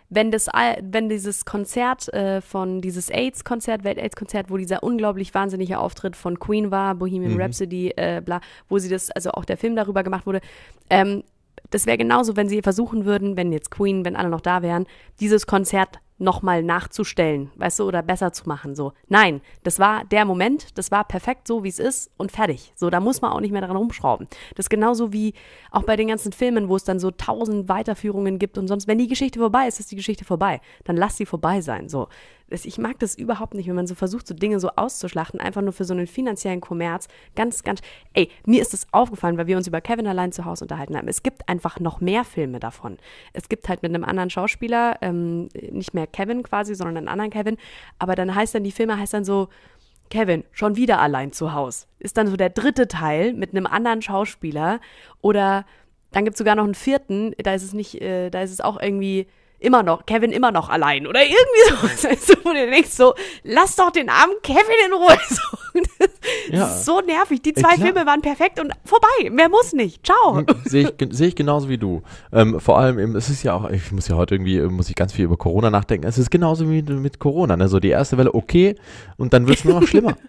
[0.10, 0.48] wenn das,
[0.82, 6.70] wenn dieses Konzert äh, von dieses AIDS-Konzert, Welt-AIDS-Konzert, wo dieser unglaublich wahnsinnige Auftritt von Queen
[6.70, 7.42] war, Bohemian Mhm.
[7.42, 10.42] Rhapsody, äh, bla, wo sie das, also auch der Film darüber gemacht wurde,
[10.90, 11.24] ähm,
[11.72, 14.86] das wäre genauso, wenn sie versuchen würden, wenn jetzt Queen, wenn alle noch da wären,
[15.20, 18.76] dieses Konzert nochmal nachzustellen, weißt du, oder besser zu machen.
[18.76, 22.74] So, nein, das war der Moment, das war perfekt so, wie es ist und fertig.
[22.76, 24.28] So, da muss man auch nicht mehr dran rumschrauben.
[24.56, 25.34] Das ist genauso wie
[25.72, 28.98] auch bei den ganzen Filmen, wo es dann so tausend Weiterführungen gibt und sonst, wenn
[28.98, 30.62] die Geschichte vorbei ist, ist die Geschichte vorbei.
[30.84, 31.90] Dann lass sie vorbei sein.
[31.90, 32.10] So,
[32.52, 35.74] ich mag das überhaupt nicht, wenn man so versucht, so Dinge so auszuschlachten, einfach nur
[35.74, 37.08] für so einen finanziellen Kommerz.
[37.36, 37.82] Ganz, ganz,
[38.14, 41.08] ey, mir ist das aufgefallen, weil wir uns über Kevin allein zu Hause unterhalten haben.
[41.08, 42.98] Es gibt einfach noch mehr Filme davon.
[43.34, 47.32] Es gibt halt mit einem anderen Schauspieler, ähm, nicht mehr Kevin quasi, sondern einen anderen
[47.32, 47.58] Kevin.
[47.98, 49.50] Aber dann heißt dann, die Filme heißt dann so,
[50.10, 51.86] Kevin, schon wieder allein zu Hause.
[52.00, 54.80] Ist dann so der dritte Teil mit einem anderen Schauspieler.
[55.22, 55.66] Oder
[56.12, 58.62] dann gibt es sogar noch einen vierten, da ist es nicht, äh, da ist es
[58.62, 59.28] auch irgendwie
[59.60, 61.06] immer noch, Kevin immer noch allein.
[61.08, 62.08] Oder irgendwie so.
[62.10, 65.18] Weißt du, wo du denkst so, lass doch den armen Kevin in Ruhe.
[65.72, 66.68] So, Ja.
[66.68, 67.42] so nervig.
[67.42, 67.88] Die zwei klar.
[67.88, 69.30] Filme waren perfekt und vorbei.
[69.30, 70.06] Mehr muss nicht.
[70.06, 70.44] Ciao.
[70.66, 72.02] Sehe ich, sehe ich genauso wie du.
[72.34, 74.90] Ähm, vor allem, eben, es ist ja auch, ich muss ja heute irgendwie, äh, muss
[74.90, 76.08] ich ganz viel über Corona nachdenken.
[76.08, 77.56] Es ist genauso wie mit Corona.
[77.56, 77.68] Ne?
[77.70, 78.76] So die erste Welle, okay,
[79.18, 80.16] und dann wird es nur noch schlimmer.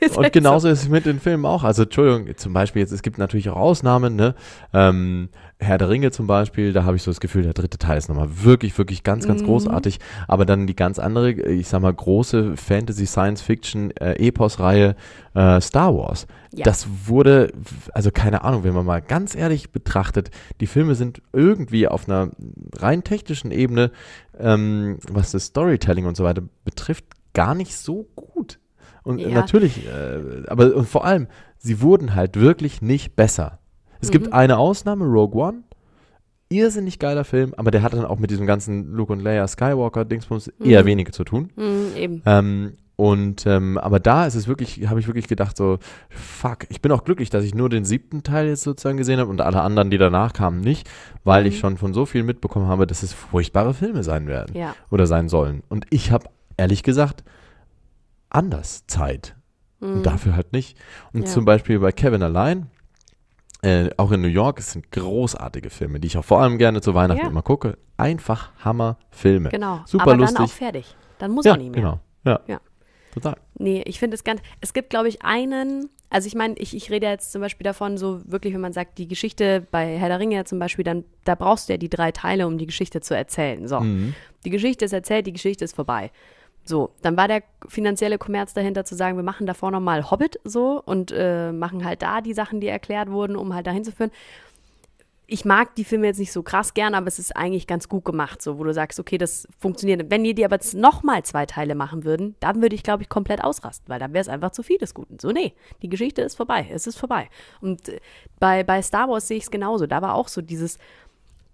[0.00, 1.64] Ist Und genauso ist es mit den Filmen auch.
[1.64, 4.34] Also, Entschuldigung, zum Beispiel jetzt, es gibt natürlich auch Ausnahmen, ne?
[4.74, 5.30] Ähm,
[5.62, 8.08] Herr der Ringe zum Beispiel, da habe ich so das Gefühl, der dritte Teil ist
[8.08, 9.46] nochmal wirklich, wirklich ganz, ganz Mhm.
[9.46, 10.00] großartig.
[10.26, 14.96] Aber dann die ganz andere, ich sag mal, große Fantasy-Science-Fiction-Epos-Reihe
[15.34, 16.26] äh, Star Wars.
[16.54, 16.64] Ja.
[16.64, 17.52] Das wurde,
[17.92, 22.30] also keine Ahnung, wenn man mal ganz ehrlich betrachtet, die Filme sind irgendwie auf einer
[22.76, 23.90] rein technischen Ebene,
[24.38, 28.58] ähm, was das Storytelling und so weiter betrifft, gar nicht so gut.
[29.02, 29.30] Und Ja.
[29.30, 33.58] natürlich, äh, aber und vor allem, sie wurden halt wirklich nicht besser.
[34.02, 34.12] Es Mhm.
[34.12, 35.62] gibt eine Ausnahme, Rogue One.
[36.50, 40.04] Irrsinnig geiler Film, aber der hat dann auch mit diesem ganzen Luke und Leia Skywalker
[40.04, 40.86] Dingsbums eher Mhm.
[40.86, 41.48] weniger zu tun.
[41.56, 42.22] Mm, eben.
[42.26, 45.78] Ähm, und ähm, aber da ist es wirklich, habe ich wirklich gedacht so,
[46.10, 49.30] fuck, ich bin auch glücklich, dass ich nur den siebten Teil jetzt sozusagen gesehen habe
[49.30, 50.90] und alle anderen, die danach kamen, nicht,
[51.24, 51.58] weil ich Mhm.
[51.60, 54.74] schon von so viel mitbekommen habe, dass es furchtbare Filme sein werden Ja.
[54.90, 55.62] oder sein sollen.
[55.70, 56.26] Und ich habe
[56.58, 57.24] ehrlich gesagt
[58.28, 59.36] anders Zeit.
[59.80, 59.84] Mm.
[59.94, 60.76] Und dafür halt nicht.
[61.14, 61.26] Und Ja.
[61.28, 62.66] zum Beispiel bei Kevin allein,
[63.64, 66.80] Äh, auch in New York, es sind großartige Filme, die ich auch vor allem gerne
[66.80, 67.28] zu Weihnachten Ja.
[67.30, 67.78] immer gucke.
[67.96, 69.50] Einfach Hammer-Filme.
[69.50, 69.80] Genau.
[69.86, 70.36] Super Aber lustig.
[70.36, 70.96] dann auch fertig.
[71.18, 71.80] Dann muss ja, auch nicht mehr.
[71.82, 72.00] genau.
[72.24, 72.40] Ja.
[72.48, 72.60] Ja.
[73.14, 73.36] Total.
[73.58, 74.40] Nee, ich finde es ganz.
[74.60, 75.90] Es gibt, glaube ich, einen.
[76.10, 78.98] Also ich meine, ich, ich rede jetzt zum Beispiel davon, so wirklich, wenn man sagt,
[78.98, 81.88] die Geschichte bei Herr der Ringe ja zum Beispiel, dann da brauchst du ja die
[81.88, 83.68] drei Teile, um die Geschichte zu erzählen.
[83.68, 83.80] So.
[83.80, 84.14] Mhm.
[84.44, 86.10] Die Geschichte ist erzählt, die Geschichte ist vorbei.
[86.64, 90.80] So, dann war der finanzielle Kommerz dahinter zu sagen, wir machen davor nochmal Hobbit so
[90.84, 94.12] und äh, machen halt da die Sachen, die erklärt wurden, um halt dahin zu führen.
[95.26, 98.04] Ich mag die Filme jetzt nicht so krass gern, aber es ist eigentlich ganz gut
[98.04, 100.10] gemacht, so wo du sagst, okay, das funktioniert.
[100.10, 103.42] Wenn die die aber nochmal zwei Teile machen würden, dann würde ich, glaube ich, komplett
[103.42, 105.18] ausrasten, weil dann wäre es einfach zu viel des Guten.
[105.18, 107.28] So, nee, die Geschichte ist vorbei, es ist vorbei.
[107.60, 108.00] Und äh,
[108.38, 109.86] bei, bei Star Wars sehe ich es genauso.
[109.86, 110.78] Da war auch so dieses,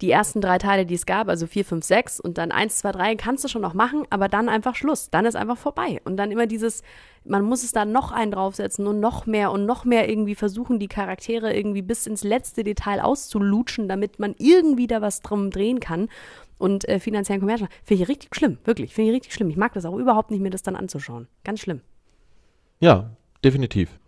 [0.01, 2.93] die ersten drei Teile, die es gab, also 4, 5, 6 und dann 1, 2,
[2.93, 5.11] 3 kannst du schon noch machen, aber dann einfach Schluss.
[5.11, 6.01] Dann ist einfach vorbei.
[6.05, 6.83] Und dann immer dieses,
[7.25, 10.79] man muss es da noch einen draufsetzen und noch mehr und noch mehr irgendwie versuchen,
[10.79, 15.81] die Charaktere irgendwie bis ins letzte Detail auszulutschen, damit man irgendwie da was drum drehen
[15.81, 16.09] kann.
[16.59, 17.61] Und äh, finanziellen Kommerz.
[17.85, 18.93] Finde ich richtig schlimm, wirklich.
[18.95, 19.49] Finde ich richtig schlimm.
[19.51, 21.29] Ich mag das auch überhaupt nicht, mir das dann anzuschauen.
[21.45, 21.81] Ganz schlimm.
[22.81, 23.11] Ja,
[23.45, 23.99] definitiv.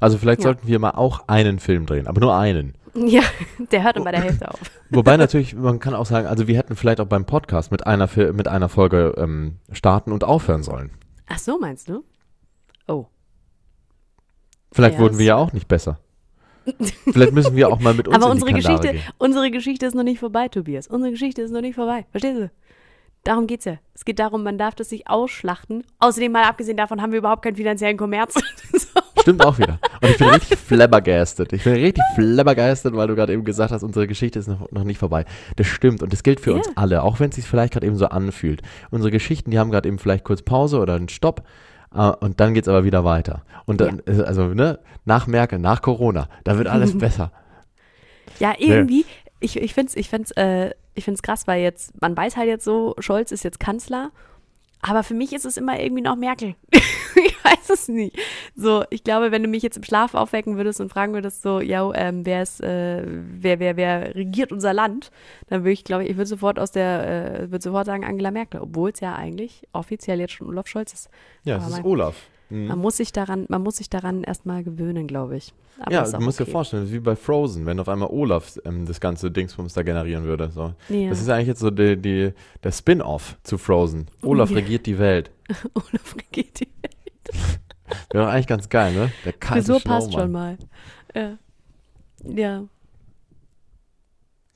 [0.00, 0.44] Also vielleicht Ja.
[0.44, 2.74] sollten wir mal auch einen Film drehen, aber nur einen.
[2.94, 3.22] Ja,
[3.70, 4.60] der hört dann bei der Hälfte auf.
[4.90, 8.08] Wobei natürlich, man kann auch sagen, also wir hätten vielleicht auch beim Podcast mit einer,
[8.32, 10.90] mit einer Folge ähm, starten und aufhören sollen.
[11.26, 12.04] Ach so, meinst du?
[12.88, 13.06] Oh.
[14.72, 15.98] Vielleicht Ja, wurden wir ja auch nicht besser.
[17.10, 19.02] Vielleicht müssen wir auch mal mit uns Aber unsere Geschichte, gehen.
[19.18, 20.86] unsere Geschichte ist noch nicht vorbei, Tobias.
[20.86, 22.06] Unsere Geschichte ist noch nicht vorbei.
[22.10, 22.50] Verstehst du?
[23.24, 23.78] Darum geht's ja.
[23.94, 25.84] Es geht darum, man darf das nicht ausschlachten.
[25.98, 28.34] Außerdem, mal abgesehen davon, haben wir überhaupt keinen finanziellen Kommerz.
[28.72, 29.00] so.
[29.22, 29.78] Stimmt auch wieder.
[30.02, 31.52] Und ich bin richtig flabbergasted.
[31.52, 34.84] Ich bin richtig flabbergasted, weil du gerade eben gesagt hast, unsere Geschichte ist noch, noch
[34.84, 35.24] nicht vorbei.
[35.56, 36.56] Das stimmt und das gilt für Ja.
[36.56, 38.62] uns alle, auch wenn es sich vielleicht gerade eben so anfühlt.
[38.90, 41.42] Unsere Geschichten, die haben gerade eben vielleicht kurz Pause oder einen Stopp.
[41.94, 43.42] äh, Und dann geht's aber wieder weiter.
[43.64, 47.30] Und dann, äh, also, ne, nach Merkel, nach Corona, da wird alles besser.
[48.40, 49.04] Ja, irgendwie,
[49.40, 52.48] ich, ich finde es ich find's, äh, ich find's krass, weil jetzt, man weiß halt
[52.48, 54.10] jetzt so, Scholz ist jetzt Kanzler,
[54.82, 56.56] aber für mich ist es immer irgendwie noch Merkel.
[56.72, 58.18] ich weiß es nicht.
[58.56, 61.60] So, ich glaube, wenn du mich jetzt im Schlaf aufwecken würdest und fragen würdest, so,
[61.60, 65.12] ja, ähm, wer ist, äh, wer, wer, wer regiert unser Land,
[65.46, 68.32] dann würde ich, glaube ich, ich würde sofort aus der, äh, würde sofort sagen Angela
[68.32, 71.10] Merkel, obwohl es ja eigentlich offiziell jetzt schon Olaf Scholz ist.
[71.44, 72.16] Ja, Aber es ist Olaf.
[72.52, 72.66] Mhm.
[72.66, 75.54] Man muss sich daran, man muss sich daran erstmal gewöhnen, glaube ich.
[75.80, 76.52] Aber ja, du musst dir okay.
[76.52, 80.50] vorstellen, wie bei Frozen, wenn auf einmal Olaf ähm, das ganze Dingsbums da generieren würde.
[80.50, 80.74] So.
[80.90, 81.08] Ja.
[81.08, 84.06] Das ist eigentlich jetzt so die, die, der Spin-off zu Frozen.
[84.22, 84.56] Olaf Ja.
[84.56, 85.30] regiert die Welt.
[85.74, 86.68] Olaf regiert die
[88.12, 89.12] Wäre doch eigentlich ganz geil, ne?
[89.24, 90.58] Der kalte Frisur passt schon mal.
[91.14, 91.38] Ja.
[92.24, 92.64] Ja.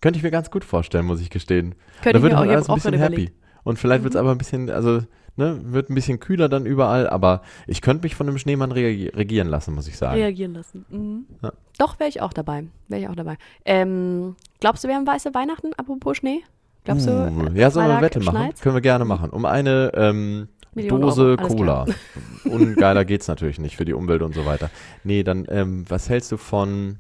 [0.01, 1.75] Könnte ich mir ganz gut vorstellen, muss ich gestehen.
[2.03, 3.13] Könnte da wird ich alles ein bisschen happy.
[3.15, 3.35] überlegt.
[3.65, 4.27] Und vielleicht wird es Mhm.
[4.27, 5.01] aber ein bisschen, also,
[5.37, 9.15] ne, wird ein bisschen kühler dann überall, aber ich könnte mich von einem Schneemann reagi-
[9.15, 10.17] regieren lassen, muss ich sagen.
[10.17, 10.85] Reagieren lassen.
[10.91, 11.27] Mhm.
[11.43, 11.53] Ja.
[11.79, 12.65] Doch, wäre ich auch dabei.
[12.89, 13.37] Wäre ich auch dabei.
[13.65, 16.41] Ähm, glaubst du, wir haben weiße Weihnachten, apropos Schnee?
[16.85, 17.11] Glaubst du?
[17.11, 18.37] Uh, äh, ja, sollen wir eine Wette machen?
[18.37, 18.61] schneit's?
[18.61, 19.31] Können wir gerne machen.
[19.31, 21.85] Um eine ähm, Dose Cola.
[22.45, 24.71] Ungeiler geht's natürlich nicht für die Umwelt und so weiter.
[25.05, 26.99] Nee, dann, ähm, was hältst du von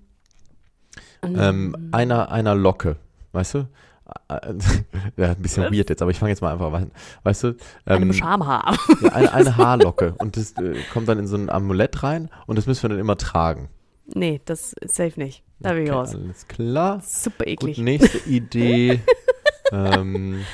[1.22, 1.88] ähm, Mhm.
[1.92, 2.96] einer, einer Locke?
[3.32, 3.68] Weißt du?
[5.16, 6.90] Ja, ein bisschen weird jetzt, aber ich fange jetzt mal einfach an.
[7.22, 7.56] Weißt du?
[7.84, 8.76] Einem Ähm, Schamhaar.
[9.02, 12.56] ja, eine, eine Haarlocke und das äh, kommt dann in so ein Amulett rein und
[12.56, 13.68] das müssen wir dann immer tragen.
[14.06, 15.42] nee, das ist safe nicht.
[15.58, 16.14] Da bin ich raus.
[16.14, 17.00] alles klar.
[17.00, 17.78] Super Gut, eklig.
[17.78, 19.00] nächste Idee.
[19.72, 20.44] ähm,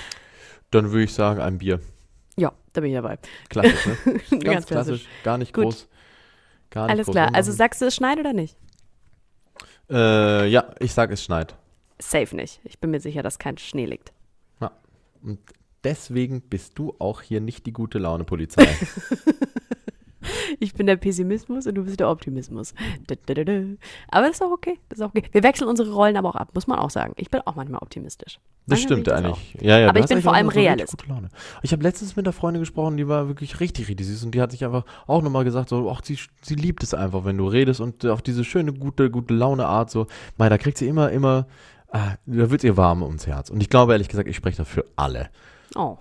[0.70, 1.80] dann würde ich sagen, ein Bier.
[2.36, 3.18] Ja, da bin ich dabei.
[3.48, 3.96] Klassisch, ne?
[4.04, 4.66] Ganz, Ganz klassisch.
[4.66, 5.08] klassisch.
[5.24, 5.64] Gar nicht Gut.
[5.64, 5.88] groß.
[6.70, 7.30] Gar nicht Alles groß klar.
[7.34, 8.56] Also sagst du, es schneit oder nicht?
[9.90, 11.54] äh, ja, ich sag, es schneit.
[12.02, 12.60] Safe nicht.
[12.64, 14.12] Ich bin mir sicher, dass kein Schnee liegt.
[15.22, 15.38] Und
[15.84, 18.66] deswegen bist du auch hier nicht die gute Laune Polizei.
[20.60, 22.74] Ich bin der Pessimismus und du bist der Optimismus.
[24.08, 24.78] Aber das ist auch okay.
[24.88, 25.24] Das ist auch okay.
[25.32, 27.14] Wir wechseln unsere Rollen aber auch ab, muss man auch sagen.
[27.16, 28.38] Ich bin auch manchmal optimistisch.
[28.66, 29.56] Das Manchmal stimmt das eigentlich.
[29.60, 30.96] Ja, ja, Aber ich bin vor allem Realist.
[30.96, 31.30] Gute Laune.
[31.62, 34.40] Ich habe letztens mit einer Freundin gesprochen, die war wirklich richtig, richtig süß und die
[34.40, 37.48] hat sich einfach auch nochmal gesagt, so, ach, sie, sie liebt es einfach, wenn du
[37.48, 41.48] redest und auf diese schöne, gute, gute Laune-Art, so, mei, da kriegt sie immer, immer,
[41.92, 43.50] ah, da wird ihr warm ums Herz.
[43.50, 45.30] Und ich glaube, ehrlich gesagt, ich spreche da für alle.
[45.74, 45.96] Oh,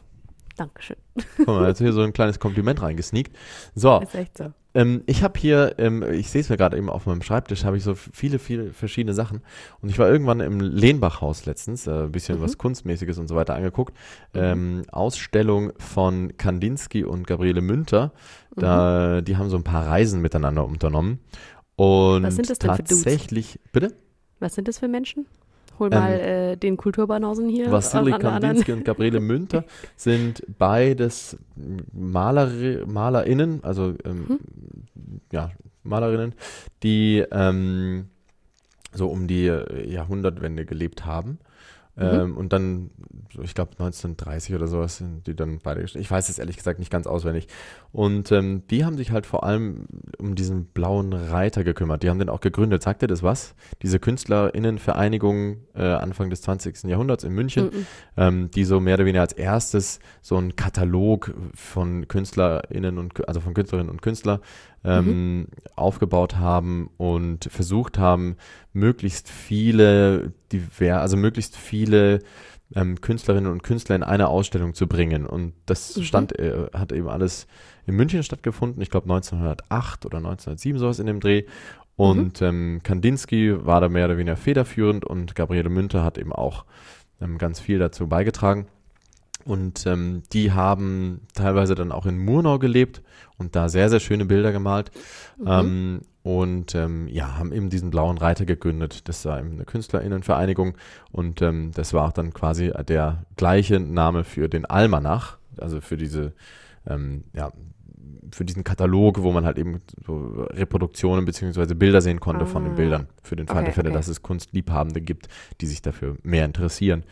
[0.57, 0.97] Dankeschön.
[1.37, 3.35] Guck mal, jetzt hier so ein kleines Kompliment reingesneakt.
[3.73, 4.51] So, Ist echt so.
[4.73, 7.77] ähm, ich habe hier, ähm, ich sehe es mir gerade eben auf meinem Schreibtisch, habe
[7.77, 9.41] ich so viele, viele verschiedene Sachen.
[9.81, 12.43] Und ich war irgendwann im Lehnbachhaus letztens, äh, ein bisschen Mhm.
[12.43, 13.97] was Kunstmäßiges und so weiter angeguckt.
[14.35, 18.11] Ähm, Ausstellung von Kandinsky und Gabriele Münter.
[18.55, 21.21] Da, Die haben so ein paar Reisen miteinander unternommen.
[21.77, 22.27] Und Mhm.
[22.27, 22.89] Was sind das denn für Dudes?
[23.03, 23.93] tatsächlich, bitte?
[24.41, 25.25] Was sind das für Menschen?
[25.79, 27.71] Hol Ähm, mal äh, den Kulturbanausen hier.
[28.25, 29.63] Anderen- Kandinsky und Gabriele Münter
[29.95, 31.37] sind beides
[31.93, 32.49] Maler,
[32.85, 34.39] MalerInnen, also ähm, Mhm.
[35.31, 35.51] ja,
[35.83, 36.33] Malerinnen,
[36.83, 38.09] die ähm,
[38.93, 39.45] so um die
[39.85, 41.39] Jahrhundertwende gelebt haben.
[41.95, 42.03] Mhm.
[42.03, 42.89] Ähm, und dann,
[43.41, 45.81] ich glaube 1930 oder sowas, sind die dann beide.
[45.81, 47.47] Ich weiß es ehrlich gesagt nicht ganz auswendig.
[47.91, 52.03] Und ähm, die haben sich halt vor allem um diesen blauen Reiter gekümmert.
[52.03, 52.81] Die haben den auch gegründet.
[52.81, 53.55] Sagt ihr das was?
[53.81, 56.83] Diese KünstlerInnenvereinigung äh, Anfang des 20.
[56.83, 57.85] Jahrhunderts in München, Mhm.
[58.17, 63.39] ähm, die so mehr oder weniger als erstes so einen Katalog von KünstlerInnen und also
[63.41, 64.39] von Künstlerinnen und Künstlern
[64.83, 68.35] ähm, aufgebaut haben und versucht haben,
[68.73, 72.19] möglichst viele, diver also möglichst viele
[72.75, 75.25] ähm, Künstlerinnen und Künstler in eine Ausstellung zu bringen.
[75.25, 76.03] Und das Mhm.
[76.03, 77.47] stand, äh, hat eben alles
[77.85, 81.43] in München stattgefunden, ich glaube 1908 oder 1907 sowas in dem Dreh.
[81.95, 86.65] Und ähm, Kandinsky war da mehr oder weniger federführend und Gabriele Münter hat eben auch
[87.21, 88.67] ähm, ganz viel dazu beigetragen.
[89.45, 93.01] Und ähm, die haben teilweise dann auch in Murnau gelebt
[93.37, 94.91] und da sehr, sehr schöne Bilder gemalt.
[95.45, 99.07] Ähm, und ähm, ja, haben eben diesen blauen Reiter gegründet.
[99.09, 100.77] Das war eben eine KünstlerInnenvereinigung
[101.11, 105.97] und ähm, das war auch dann quasi der gleiche Name für den Almanach, also für
[105.97, 106.33] diese,
[106.85, 107.51] ähm, ja,
[108.31, 112.73] für diesen Katalog, wo man halt eben so Reproduktionen beziehungsweise Bilder sehen konnte von den
[112.73, 112.75] Ah.
[112.75, 113.07] Bildern.
[113.23, 113.97] Für den Fall Okay, der Fälle, okay.
[113.97, 115.27] dass es Kunstliebhabende gibt,
[115.59, 117.03] die sich dafür mehr interessieren.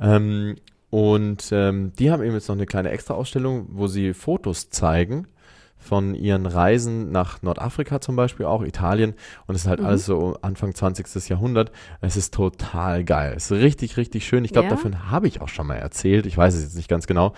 [0.00, 0.56] Ähm,
[0.90, 5.26] und ähm, die haben eben jetzt noch eine kleine Extra-Ausstellung, wo sie Fotos zeigen
[5.78, 9.14] von ihren Reisen nach Nordafrika zum Beispiel, auch Italien.
[9.46, 9.86] Und es ist halt Mhm.
[9.86, 11.28] alles so Anfang 20.
[11.28, 11.70] Jahrhundert.
[12.00, 13.34] Es ist total geil.
[13.36, 14.44] Es ist richtig, richtig schön.
[14.44, 14.74] Ich glaube, Ja?
[14.74, 16.26] davon habe ich auch schon mal erzählt.
[16.26, 17.34] Ich weiß es jetzt nicht ganz genau.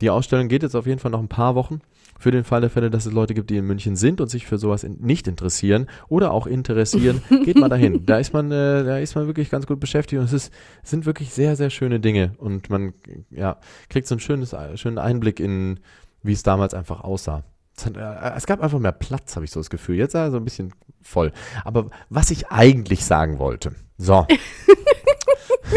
[0.00, 1.80] Die Ausstellung geht jetzt auf jeden Fall noch ein paar Wochen.
[2.20, 4.46] Für den Fall der Fälle, dass es Leute gibt, die in München sind und sich
[4.46, 8.04] für sowas in, nicht interessieren oder auch interessieren, geht mal dahin.
[8.04, 10.52] Da ist man, äh, da ist man wirklich ganz gut beschäftigt und es ist,
[10.82, 12.92] es sind wirklich sehr, sehr schöne Dinge und man
[13.30, 13.56] ja,
[13.88, 15.80] kriegt so einen schönes, schönen Einblick in,
[16.22, 17.42] wie es damals einfach aussah.
[17.74, 19.96] Es, hat, äh, es gab einfach mehr Platz, habe ich so das Gefühl.
[19.96, 21.32] Jetzt ist er so ein bisschen voll.
[21.64, 24.26] Aber was ich eigentlich sagen wollte, so,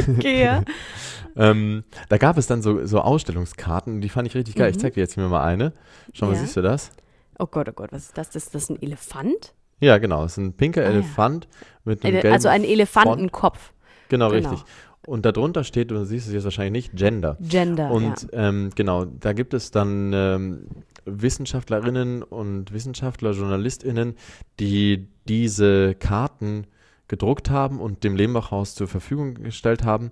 [0.08, 0.64] Okay, ja.
[1.36, 4.70] ähm, da gab es dann so, so Ausstellungskarten, die fand ich richtig geil.
[4.72, 4.82] Ich Mhm.
[4.82, 5.74] zeig dir jetzt hier mal eine.
[6.14, 6.40] Schau mal, Ja.
[6.40, 6.92] siehst du das?
[7.40, 8.36] Oh Gott, oh Gott, was ist das?
[8.36, 9.54] Ist das ein Elefant?
[9.80, 10.24] Ja, genau.
[10.24, 10.90] Es ist ein pinker Ah, ja.
[10.92, 11.48] Elefant
[11.84, 12.64] mit einem Eine, gelben also ein.
[12.64, 13.74] Elefantenkopf.
[14.10, 14.50] Genau, Genau.
[14.50, 14.66] richtig.
[15.06, 17.36] Und darunter steht, du siehst es jetzt wahrscheinlich nicht, Gender.
[17.42, 17.92] Gender.
[17.92, 18.48] Und ja.
[18.50, 20.68] ähm, genau, da gibt es dann ähm,
[21.06, 24.16] Wissenschaftlerinnen und Wissenschaftler, JournalistInnen,
[24.60, 26.68] die diese Karten
[27.08, 30.12] gedruckt haben und dem Lehmbachhaus zur Verfügung gestellt haben.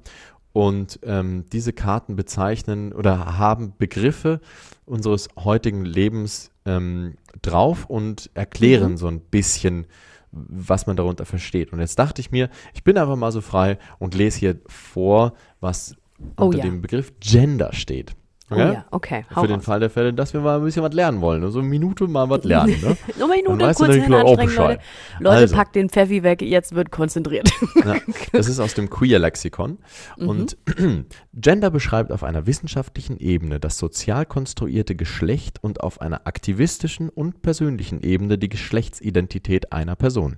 [0.54, 4.42] Und ähm, diese Karten bezeichnen oder haben Begriffe
[4.86, 8.98] unseres heutigen Lebens ähm, drauf und erklären Mhm.
[8.98, 9.88] so ein bisschen,
[10.32, 11.72] was man darunter versteht.
[11.72, 15.34] Und jetzt dachte ich mir, ich bin einfach mal so frei und lese hier vor,
[15.60, 15.96] was
[16.38, 16.64] Oh unter ja.
[16.66, 18.16] dem Begriff Gender steht.
[18.54, 19.26] Oh ja, okay.
[19.34, 19.66] Hau Für den raus.
[19.66, 21.50] Fall der Fälle, dass wir mal ein bisschen was lernen wollen.
[21.52, 22.76] So eine Minute mal was lernen.
[22.82, 22.98] Ne?
[23.18, 24.82] Nur Dann Minute weißt du kurz nämlich hin anstrengen, Leute.
[25.20, 25.56] Leute, Also.
[25.56, 27.50] packt den Pfeffi weg, jetzt wird konzentriert.
[27.86, 27.96] Ja,
[28.34, 29.80] das ist aus dem Queer-Lexikon.
[30.18, 30.58] Und
[31.34, 37.42] Gender beschreibt auf einer wissenschaftlichen Ebene das sozial konstruierte Geschlecht und auf einer aktivistischen und
[37.42, 40.38] persönlichen Ebene die Geschlechtsidentität einer Person.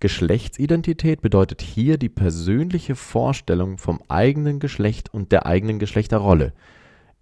[0.00, 6.52] Geschlechtsidentität bedeutet hier die persönliche Vorstellung vom eigenen Geschlecht und der eigenen Geschlechterrolle.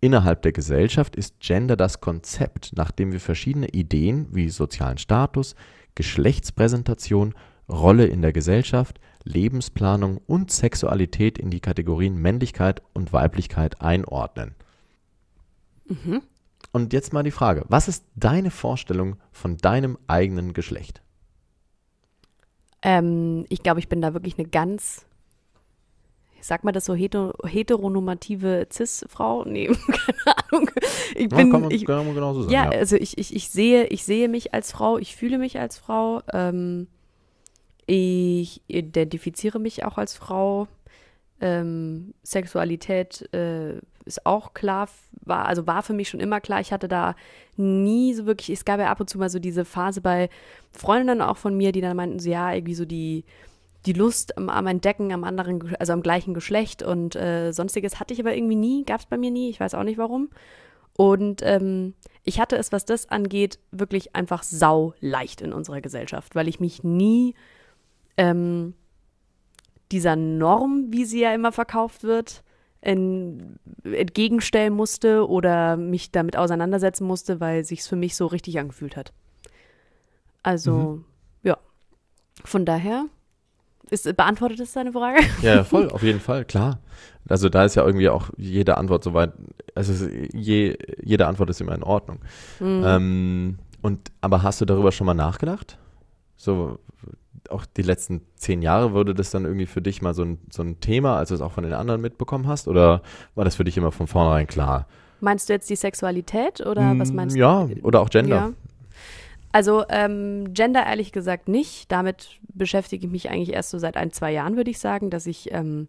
[0.03, 5.55] Innerhalb der Gesellschaft ist Gender das Konzept, nach dem wir verschiedene Ideen wie sozialen Status,
[5.95, 7.35] Geschlechtspräsentation,
[7.69, 14.57] Rolle in der Gesellschaft, Lebensplanung und Sexualität in die Kategorien Männlichkeit und Weiblichkeit einordnen.
[16.73, 21.01] Und jetzt mal die Frage, was ist deine Vorstellung von deinem eigenen Geschlecht?
[22.83, 25.07] ähm, ich glaube, ich bin da wirklich eine ganz,
[26.45, 29.45] sag mal das so, heter heteronormative Cis-Frau?
[29.45, 30.71] Nee, keine Ahnung.
[31.15, 32.53] Ich Ja, bin, kann man, ich, kann man genauso sagen.
[32.53, 32.79] Ja, ja.
[32.79, 36.23] also ich, ich, ich, sehe, ich sehe mich als Frau, ich fühle mich als Frau,
[36.33, 36.89] ähm,
[37.87, 40.69] ich identifiziere mich auch als Frau.
[41.41, 44.89] Ähm, Sexualität äh, ist auch klar,
[45.25, 46.61] war, also war für mich schon immer klar.
[46.61, 47.17] Ich hatte da
[47.57, 50.29] nie so wirklich, es gab ja ab und zu mal so diese Phase bei
[50.73, 53.25] Freundinnen auch von mir, die dann meinten, so ja, irgendwie so die,
[53.87, 58.15] die Lust am, am Entdecken am anderen, also am gleichen Geschlecht und äh, sonstiges hatte
[58.15, 60.31] ich aber irgendwie nie, gab es bei mir nie, ich weiß auch nicht warum.
[60.95, 66.35] Und ähm, ich hatte es, was das angeht, wirklich einfach sau leicht in unserer Gesellschaft,
[66.35, 67.35] weil ich mich nie
[68.17, 68.75] ähm,
[69.91, 72.43] dieser Norm, wie sie ja immer verkauft wird,
[72.83, 78.97] en, entgegenstellen musste oder mich damit auseinandersetzen musste, weil sich's für mich so richtig angefühlt
[78.97, 79.13] hat.
[80.43, 81.03] Also,
[81.43, 81.59] ja.
[82.45, 83.07] Von daher,
[83.93, 85.21] ist, beantwortet das deine Frage?
[85.43, 86.79] Ja, ja, voll, auf jeden Fall, klar.
[87.29, 89.33] Also da ist ja irgendwie auch jede Antwort soweit,
[89.75, 92.19] also je, jede Antwort ist immer in Ordnung.
[92.59, 92.83] Mhm.
[92.85, 95.79] Ähm, und aber hast du darüber schon mal nachgedacht?
[96.37, 96.79] So
[97.49, 100.63] auch die letzten zehn Jahre wurde das dann irgendwie für dich mal so ein, so
[100.63, 102.67] ein Thema, als du es auch von den anderen mitbekommen hast?
[102.69, 103.03] Oder
[103.35, 104.87] war das für dich immer von vornherein klar?
[105.21, 107.81] Meinst du jetzt die Sexualität oder was Mm, meinst Ja, du?
[107.83, 108.37] oder auch Gender.
[108.37, 108.53] Ja.
[109.53, 111.93] Also ähm, Gender ehrlich gesagt nicht.
[111.93, 115.27] Damit beschäftige ich mich eigentlich erst so seit ein, zwei Jahren, würde ich sagen, dass
[115.27, 115.89] ich ähm,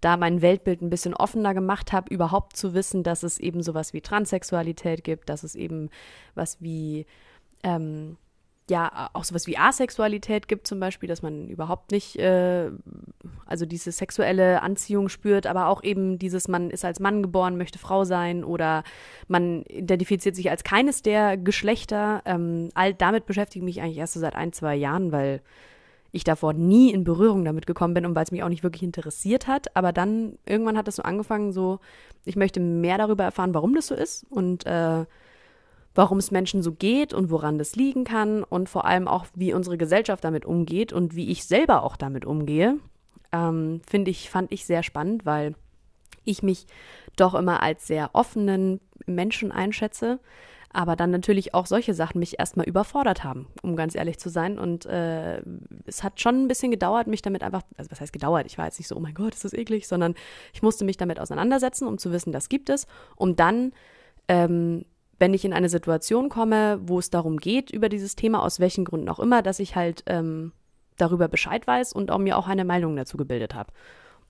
[0.00, 3.92] da mein Weltbild ein bisschen offener gemacht habe, überhaupt zu wissen, dass es eben sowas
[3.92, 5.90] wie Transsexualität gibt, dass es eben
[6.34, 7.06] was wie
[7.62, 8.16] ähm,
[8.70, 12.70] ja, auch sowas wie Asexualität gibt zum Beispiel, dass man überhaupt nicht, äh,
[13.44, 17.78] also diese sexuelle Anziehung spürt, aber auch eben dieses, man ist als Mann geboren, möchte
[17.78, 18.84] Frau sein oder
[19.28, 22.22] man identifiziert sich als keines der Geschlechter.
[22.24, 25.42] Ähm, all damit beschäftige ich mich eigentlich erst so seit ein, zwei Jahren, weil
[26.12, 28.82] ich davor nie in Berührung damit gekommen bin und weil es mich auch nicht wirklich
[28.82, 29.76] interessiert hat.
[29.76, 31.80] Aber dann irgendwann hat es so angefangen, so,
[32.24, 35.04] ich möchte mehr darüber erfahren, warum das so ist und äh,
[36.00, 39.52] warum es Menschen so geht und woran das liegen kann und vor allem auch, wie
[39.52, 42.78] unsere Gesellschaft damit umgeht und wie ich selber auch damit umgehe,
[43.32, 45.54] ähm, finde ich, fand ich sehr spannend, weil
[46.24, 46.64] ich mich
[47.16, 50.20] doch immer als sehr offenen Menschen einschätze,
[50.72, 54.58] aber dann natürlich auch solche Sachen mich erstmal überfordert haben, um ganz ehrlich zu sein.
[54.58, 55.42] Und äh,
[55.84, 58.46] es hat schon ein bisschen gedauert, mich damit einfach, also was heißt gedauert?
[58.46, 60.14] Ich war jetzt nicht so, oh mein Gott, ist das eklig, sondern
[60.54, 62.86] ich musste mich damit auseinandersetzen, um zu wissen, das gibt es,
[63.16, 63.72] um dann
[64.28, 64.86] ähm,
[65.20, 68.86] wenn ich in eine Situation komme, wo es darum geht, über dieses Thema, aus welchen
[68.86, 70.52] Gründen auch immer, dass ich halt ähm,
[70.96, 73.70] darüber Bescheid weiß und auch mir auch eine Meinung dazu gebildet habe.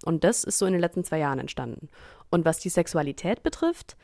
[0.04, 1.88] Und das ist so in den letzten zwei Jahren entstanden.
[2.28, 3.96] Und was die Sexualität betrifft,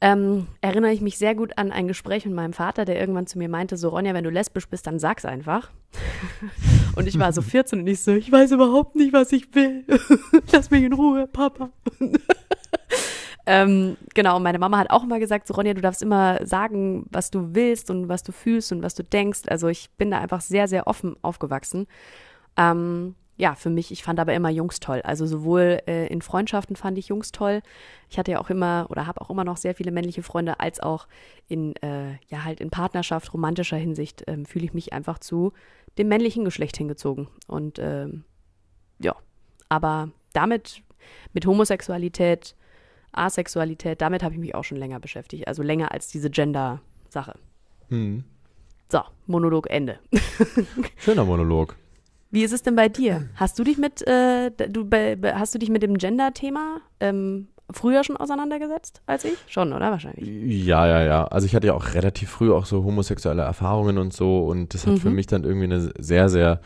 [0.00, 3.36] ähm, erinnere ich mich sehr gut an ein Gespräch mit meinem Vater, der irgendwann zu
[3.36, 5.72] mir meinte, so Ronja, wenn du lesbisch bist, dann sag's einfach.
[6.94, 9.84] und ich war so 14 und ich so, ich weiß überhaupt nicht, was ich will.
[10.52, 11.70] Lass mich in Ruhe, Papa.
[13.50, 17.30] Ähm, genau, meine Mama hat auch immer gesagt, so Ronja, du darfst immer sagen, was
[17.30, 19.44] du willst und was du fühlst und was du denkst.
[19.48, 21.86] Also ich bin da einfach sehr, sehr offen aufgewachsen.
[22.58, 25.00] Ähm, ja, für mich, ich fand aber immer Jungs toll.
[25.02, 27.62] Also sowohl äh, in Freundschaften fand ich Jungs toll.
[28.10, 30.78] Ich hatte ja auch immer oder habe auch immer noch sehr viele männliche Freunde, als
[30.80, 31.08] auch
[31.46, 35.54] in, äh, ja, halt in Partnerschaft, romantischer Hinsicht ähm, fühle ich mich einfach zu
[35.96, 37.28] dem männlichen Geschlecht hingezogen.
[37.46, 38.24] Und ähm,
[38.98, 39.16] ja,
[39.70, 40.82] aber damit,
[41.32, 42.54] mit Homosexualität,
[43.12, 45.48] Asexualität, damit habe ich mich auch schon länger beschäftigt.
[45.48, 47.34] Also länger als diese Gender-Sache.
[47.88, 48.24] Hm.
[48.90, 49.98] So, Monolog Ende.
[50.98, 51.76] Schöner Monolog.
[52.30, 53.28] Wie ist es denn bei dir?
[53.36, 57.48] Hast du dich mit, äh, du, bei, bei- hast du dich mit dem Gender-Thema ähm,
[57.70, 59.38] früher schon auseinandergesetzt als ich?
[59.46, 59.90] Schon, oder?
[59.90, 60.26] Wahrscheinlich.
[60.66, 61.24] Ja, ja, ja.
[61.26, 64.86] Also ich hatte ja auch relativ früh auch so homosexuelle Erfahrungen und so und das
[64.86, 65.14] hat für Mhm.
[65.14, 66.60] mich dann irgendwie eine sehr, sehr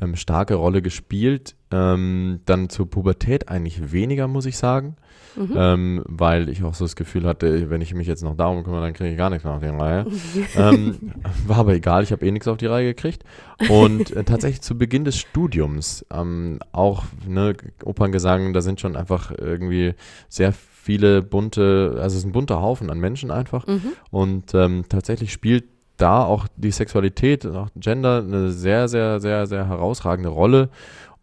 [0.00, 1.56] ähm, starke Rolle gespielt.
[1.70, 4.96] Ähm, dann zur Pubertät eigentlich weniger, muss ich sagen,
[5.36, 5.54] Mhm.
[5.56, 8.82] ähm, weil ich auch so das Gefühl hatte, wenn ich mich jetzt noch darum kümmere,
[8.82, 10.06] dann kriege ich gar nichts mehr auf die Reihe.
[10.56, 11.12] ähm,
[11.46, 13.24] war aber egal, ich habe eh nichts auf die Reihe gekriegt.
[13.68, 17.54] Und äh, tatsächlich zu Beginn des Studiums, ähm, auch ne,
[17.84, 19.94] Operngesang, da sind schon einfach irgendwie
[20.28, 23.66] sehr viele bunte, also es ist ein bunter Haufen an Menschen einfach.
[23.66, 23.92] Mhm.
[24.10, 25.64] Und ähm, tatsächlich spielt
[25.96, 30.70] da auch die Sexualität und auch Gender eine sehr, sehr, sehr, sehr herausragende Rolle.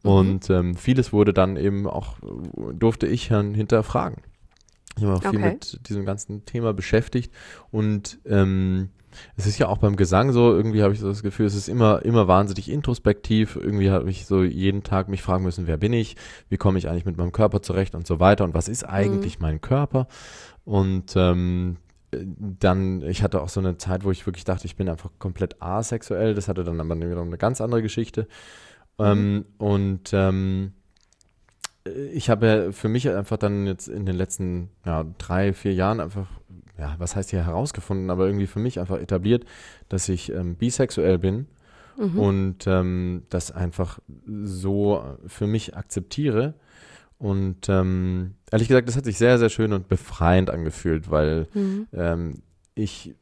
[0.03, 0.09] Mhm.
[0.09, 2.15] Und ähm, vieles wurde dann eben auch,
[2.73, 4.17] durfte ich dann hinterfragen.
[4.97, 5.51] Ich habe auch viel Okay.
[5.51, 7.31] mit diesem ganzen Thema beschäftigt
[7.69, 8.89] und ähm,
[9.35, 11.67] es ist ja auch beim Gesang so, irgendwie habe ich so das Gefühl, es ist
[11.67, 13.57] immer, immer wahnsinnig introspektiv.
[13.57, 16.15] Irgendwie habe ich so jeden Tag mich fragen müssen, wer bin ich,
[16.49, 19.39] wie komme ich eigentlich mit meinem Körper zurecht und so weiter und was ist eigentlich
[19.39, 20.07] mein Körper?
[20.63, 21.77] Und ähm,
[22.11, 25.61] dann, ich hatte auch so eine Zeit, wo ich wirklich dachte, ich bin einfach komplett
[25.61, 26.33] asexuell.
[26.33, 28.27] Das hatte dann aber wiederum eine ganz andere Geschichte.
[28.99, 30.73] Ähm, und ähm,
[32.13, 35.99] ich habe ja für mich einfach dann jetzt in den letzten ja, drei, vier Jahren
[35.99, 36.27] einfach,
[36.77, 39.45] ja, was heißt hier herausgefunden, aber irgendwie für mich einfach etabliert,
[39.89, 41.47] dass ich ähm, bisexuell bin
[41.97, 42.19] Mhm.
[42.19, 43.99] und ähm, das einfach
[44.43, 46.53] so für mich akzeptiere.
[47.21, 51.87] Und ähm, ehrlich gesagt, das hat sich sehr, sehr schön und befreiend angefühlt, weil Mhm.
[51.93, 52.41] ähm,
[52.73, 53.13] ich,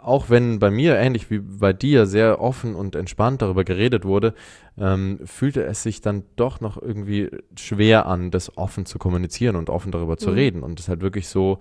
[0.00, 4.32] auch wenn bei mir ähnlich wie bei dir sehr offen und entspannt darüber geredet wurde,
[4.78, 9.68] ähm, fühlte es sich dann doch noch irgendwie schwer an, das offen zu kommunizieren und
[9.68, 10.34] offen darüber zu Mhm.
[10.36, 11.58] reden und das halt wirklich so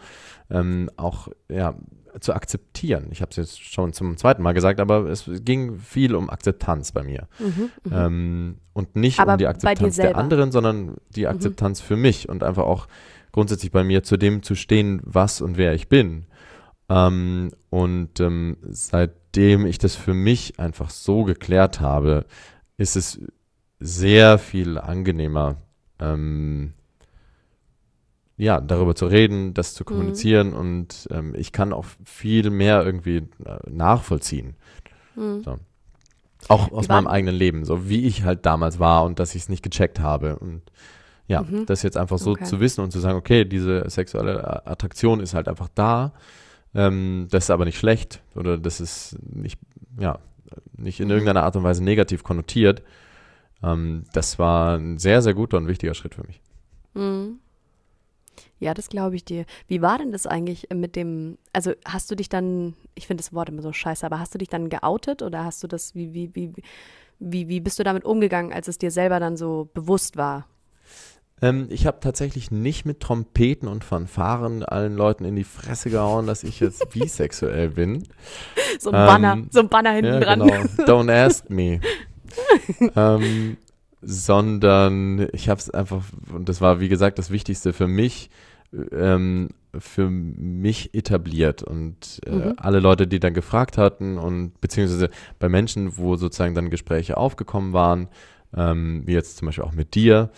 [0.49, 1.75] ähm, auch ja,
[2.19, 3.07] zu akzeptieren.
[3.11, 6.91] Ich habe es jetzt schon zum zweiten Mal gesagt, aber es ging viel um Akzeptanz
[6.91, 7.27] bei mir.
[7.39, 7.69] Mhm.
[7.83, 7.91] Mhm.
[7.91, 12.43] Ähm, und nicht Aber um die Akzeptanz der anderen, sondern die Akzeptanz für mich und
[12.43, 12.87] einfach auch
[13.31, 16.25] grundsätzlich bei mir zu dem zu stehen, was und wer ich bin.
[16.89, 22.25] Ähm, und ähm, seitdem ich das für mich einfach so geklärt habe,
[22.77, 23.19] ist es
[23.79, 25.57] sehr viel angenehmer,
[25.99, 26.73] ähm,
[28.37, 33.17] ja, darüber zu reden, das zu kommunizieren und ähm, ich kann auch viel mehr irgendwie
[33.45, 34.55] äh, nachvollziehen.
[35.15, 35.41] Mhm.
[35.43, 35.55] So.
[36.49, 39.49] Auch aus meinem eigenen Leben, so wie ich halt damals war und dass ich es
[39.49, 40.37] nicht gecheckt habe.
[40.37, 40.61] Und
[41.27, 42.35] ja, das jetzt einfach so Mhm.
[42.35, 42.43] Okay.
[42.45, 46.13] zu wissen und zu sagen, okay, diese sexuelle Attraktion ist halt einfach da.
[46.75, 49.59] Ähm, das ist aber nicht schlecht oder das ist nicht,
[49.99, 50.19] ja,
[50.77, 51.11] nicht in Mhm.
[51.13, 52.83] irgendeiner Art und Weise negativ konnotiert.
[53.63, 56.39] Ähm, das war ein sehr, sehr guter und wichtiger Schritt für mich.
[56.93, 57.39] Mhm.
[58.59, 59.45] Ja, das glaube ich dir.
[59.67, 63.33] Wie war denn das eigentlich mit dem, also hast du dich dann, ich finde das
[63.33, 66.13] Wort immer so scheiße, aber hast du dich dann geoutet oder hast du das, wie,
[66.13, 66.53] wie, wie,
[67.19, 70.47] wie, wie bist du damit umgegangen, als es dir selber dann so bewusst war?
[71.39, 76.25] Ähm, ich habe tatsächlich nicht mit Trompeten und Fanfaren allen Leuten in die Fresse gehauen,
[76.25, 78.07] dass ich jetzt bisexuell bin.
[78.79, 80.39] So ein Ähm, Banner, so ein Banner hinten ja, dran.
[80.39, 80.53] genau.
[80.85, 81.79] Don't ask me.
[82.95, 83.57] ähm,
[84.07, 86.01] sondern ich habe es einfach,
[86.33, 88.29] und das war wie gesagt das Wichtigste für mich,
[88.91, 92.53] ähm, für mich etabliert und äh, Mhm.
[92.57, 97.73] alle Leute, die dann gefragt hatten und beziehungsweise bei Menschen, wo sozusagen dann Gespräche aufgekommen
[97.73, 98.07] waren,
[98.55, 100.29] ähm, wie jetzt zum Beispiel auch mit dir,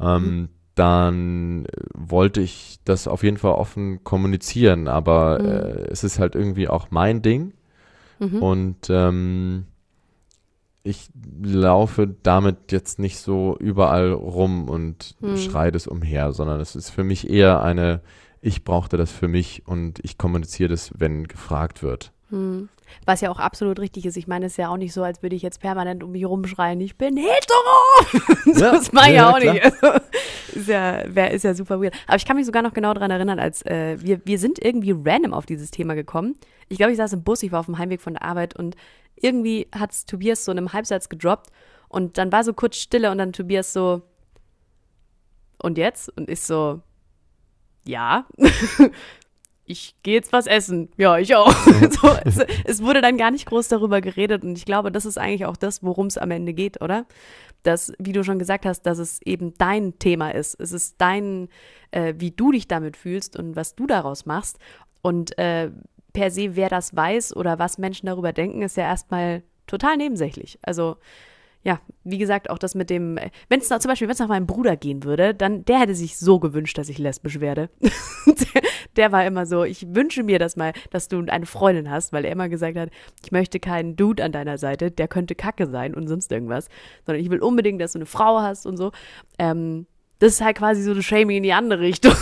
[0.00, 5.46] ähm, dann äh, wollte ich das auf jeden Fall offen kommunizieren, aber Mhm.
[5.46, 7.52] äh, es ist halt irgendwie auch mein Ding
[8.20, 8.42] Mhm.
[8.42, 9.64] und ähm,
[10.88, 11.10] ich
[11.42, 15.36] laufe damit jetzt nicht so überall rum und Hm.
[15.36, 18.00] schreie das umher, sondern es ist für mich eher eine,
[18.40, 22.12] ich brauchte das für mich und ich kommuniziere das, wenn gefragt wird.
[22.30, 22.68] Hm.
[23.04, 24.16] Was ja auch absolut richtig ist.
[24.16, 26.24] Ich meine, es ist ja auch nicht so, als würde ich jetzt permanent um mich
[26.24, 28.28] rumschreien, ich bin hetero.
[28.58, 29.54] Ja, das mache ich ja, ja, auch klar.
[29.54, 29.64] nicht.
[30.54, 31.94] Ist, ja, wär, ist ja super weird.
[32.06, 34.92] Aber ich kann mich sogar noch genau daran erinnern, als äh, wir, wir sind irgendwie
[34.92, 36.36] random auf dieses Thema gekommen.
[36.68, 38.76] Ich glaube, ich saß im Bus, ich war auf dem Heimweg von der Arbeit und
[39.16, 41.50] irgendwie hat Tobias so in einem Halbsatz gedroppt
[41.88, 44.02] und dann war so kurz Stille und dann Tobias so,
[45.62, 46.16] und jetzt?
[46.16, 46.80] Und ich so,
[47.84, 48.26] ja.
[49.68, 50.88] ich gehe jetzt was essen.
[50.96, 51.52] Ja, ich auch.
[51.90, 55.18] so, es, es wurde dann gar nicht groß darüber geredet und ich glaube, das ist
[55.18, 57.06] eigentlich auch das, worum es am Ende geht, oder?
[57.62, 60.58] Dass, wie du schon gesagt hast, dass es eben dein Thema ist.
[60.60, 61.48] Es ist dein,
[61.90, 64.58] äh, wie du dich damit fühlst und was du daraus machst.
[65.02, 65.70] Und äh,
[66.12, 70.58] per se, wer das weiß oder was Menschen darüber denken, ist ja erstmal total nebensächlich.
[70.62, 70.96] Also
[71.64, 74.46] ja, wie gesagt, auch das mit dem, wenn es zum Beispiel, wenn es nach meinem
[74.46, 77.68] Bruder gehen würde, dann, der hätte sich so gewünscht, dass ich lesbisch werde.
[78.96, 82.24] der, war immer so, ich wünsche mir das mal, dass du eine Freundin hast, weil
[82.24, 82.90] er immer gesagt hat,
[83.24, 86.68] ich möchte keinen Dude an deiner Seite, der könnte Kacke sein und sonst irgendwas,
[87.04, 88.92] sondern ich will unbedingt, dass du eine Frau hast und so.
[89.38, 89.86] Ähm,
[90.20, 92.14] das ist halt quasi so das Shaming in die andere Richtung.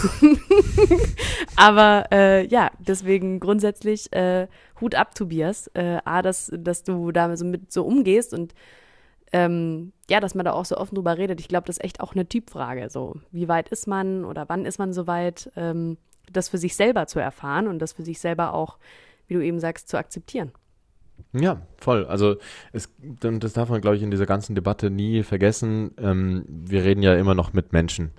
[1.57, 4.49] Aber äh, ja, deswegen grundsätzlich äh,
[4.80, 5.68] Hut ab, Tobias.
[5.74, 8.53] Äh, A, dass, dass du damit so mit so umgehst und
[9.37, 11.41] ähm, ja, dass man da auch so offen drüber redet.
[11.41, 12.89] Ich glaube, das ist echt auch eine Typfrage.
[12.89, 15.99] So, wie weit ist man oder wann ist man so weit, ähm,
[16.32, 18.78] das für sich selber zu erfahren und das für sich selber auch,
[19.28, 20.53] wie du eben sagst, zu akzeptieren.
[21.32, 22.07] Ja, voll.
[22.07, 22.37] Also
[22.72, 22.89] es,
[23.20, 25.93] das darf man, glaube ich, in dieser ganzen Debatte nie vergessen.
[25.99, 28.12] Ähm, wir reden ja immer noch mit Menschen.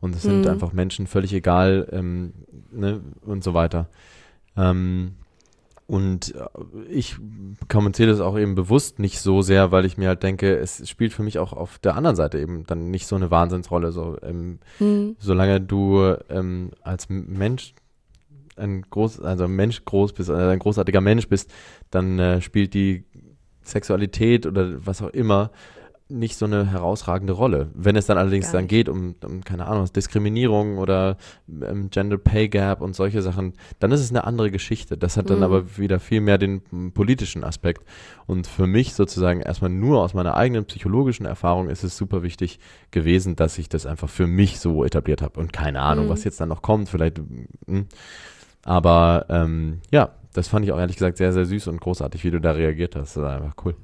[0.00, 0.50] Und es sind Mhm.
[0.50, 2.32] einfach Menschen völlig egal ähm,
[2.72, 3.88] ne, und so weiter.
[4.56, 5.14] Ähm,
[5.86, 6.46] und äh,
[6.88, 7.16] ich
[7.68, 11.12] kommuniziere das auch eben bewusst nicht so sehr, weil ich mir halt denke, es spielt
[11.12, 13.92] für mich auch auf der anderen Seite eben dann nicht so eine Wahnsinnsrolle.
[13.92, 14.60] So, ähm,
[15.18, 17.74] solange du ähm, als Mensch
[18.56, 21.52] ein groß, also Mensch groß bist, äh, ein großartiger Mensch bist,
[21.90, 23.04] dann äh, spielt die
[23.62, 25.50] Sexualität oder was auch immer
[26.10, 27.70] nicht so eine herausragende Rolle.
[27.74, 31.16] Wenn es dann allerdings dann geht um, um, keine Ahnung, Diskriminierung oder
[31.48, 34.98] ähm, Gender Pay Gap und solche Sachen, dann ist es eine andere Geschichte.
[34.98, 35.42] Das hat dann Mhm.
[35.44, 37.84] aber wieder viel mehr den mm, politischen Aspekt.
[38.26, 42.58] Und für mich sozusagen erstmal nur aus meiner eigenen psychologischen Erfahrung ist es super wichtig
[42.90, 45.40] gewesen, dass ich das einfach für mich so etabliert habe.
[45.40, 46.10] Und keine Ahnung, Mhm.
[46.10, 47.18] was jetzt dann noch kommt, vielleicht.
[47.66, 47.80] mm.
[48.62, 52.30] Aber ähm, ja, das fand ich auch ehrlich gesagt sehr, sehr süß und großartig, wie
[52.30, 53.16] du da reagiert hast.
[53.16, 53.74] Das war einfach cool.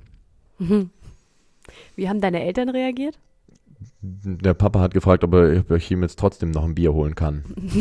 [1.97, 3.19] Wie haben deine Eltern reagiert?
[4.03, 7.15] Der Papa hat gefragt, ob er, ob ich ihm jetzt trotzdem noch ein Bier holen
[7.15, 7.45] kann.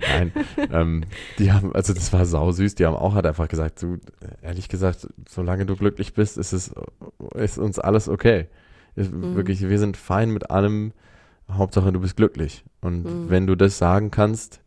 [0.00, 0.32] Nein,
[0.70, 1.04] ähm,
[1.38, 3.98] die haben, also das war sausüß, die haben auch halt einfach gesagt, du,
[4.42, 6.74] ehrlich gesagt, solange du glücklich bist, ist es,
[7.34, 8.46] ist uns alles okay.
[8.94, 9.36] Ist, Mhm.
[9.36, 10.92] Wirklich, wir sind fein mit allem,
[11.50, 12.64] Hauptsache du bist glücklich.
[12.82, 13.30] Und Mhm.
[13.30, 14.60] wenn du das sagen kannst,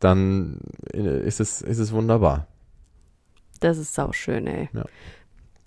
[0.00, 0.60] dann
[0.92, 2.46] ist es, ist es wunderbar.
[3.60, 4.68] Das ist sauschön, ey.
[4.72, 4.84] Ja.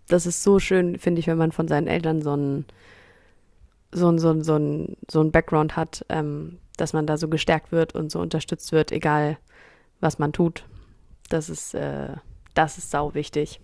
[0.10, 2.66] Das ist so schön, finde ich, wenn man von seinen Eltern so ein
[3.91, 7.28] so ein, so ein, so ein, so ein Background hat, ähm, dass man da so
[7.28, 9.38] gestärkt wird und so unterstützt wird, egal
[9.99, 10.64] was man tut.
[11.30, 12.10] Das ist, äh,
[12.53, 13.60] das ist sau wichtig.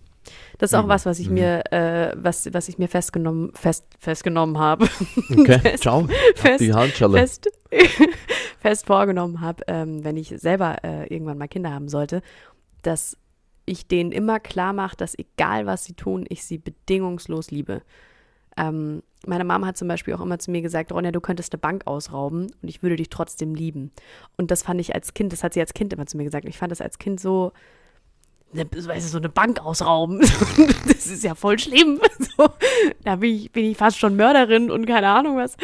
[0.58, 0.90] Das ist auch Mhm.
[0.90, 1.34] was, was ich Mhm.
[1.36, 4.88] mir, äh, was, was ich mir festgenommen, fest, festgenommen habe.
[5.32, 6.08] Okay, Fest- ciao.
[6.36, 7.18] fest- die Handschelle.
[7.20, 7.48] fest,
[8.60, 12.24] fest vorgenommen habe, ähm, wenn ich selber äh, irgendwann mal Kinder haben sollte,
[12.82, 13.16] dass
[13.66, 17.82] ich denen immer klar mache, dass egal was sie tun, ich sie bedingungslos liebe.
[18.58, 21.60] Ähm, meine Mama hat zum Beispiel auch immer zu mir gesagt, Ronja, du könntest eine
[21.60, 23.92] Bank ausrauben und ich würde dich trotzdem lieben.
[24.38, 26.46] Und das fand ich als Kind, das hat sie als Kind immer zu mir gesagt.
[26.48, 27.52] Ich fand das als Kind so,
[28.54, 30.20] ne, weißt du, so eine Bank ausrauben.
[30.88, 32.00] das ist ja voll schlimm.
[32.38, 32.50] So,
[33.06, 35.56] da bin ich, bin ich fast schon Mörderin und keine Ahnung was.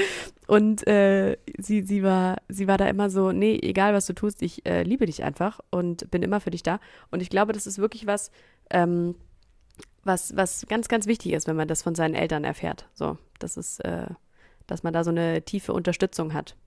[0.52, 4.42] Und äh, sie, sie, war, sie war da immer so, nee, egal was du tust,
[4.42, 6.82] ich äh, liebe dich einfach und bin immer für dich da.
[7.10, 8.32] Und ich glaube, das ist wirklich was,
[8.70, 9.16] ähm,
[10.04, 12.90] was, was ganz, ganz wichtig ist, wenn man das von seinen Eltern erfährt.
[12.94, 14.08] So, das ist, äh,
[14.68, 16.58] dass man da so eine tiefe Unterstützung hat.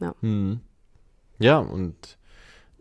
[0.00, 0.14] Ja.
[0.20, 0.60] Hm.
[1.38, 2.18] Ja, und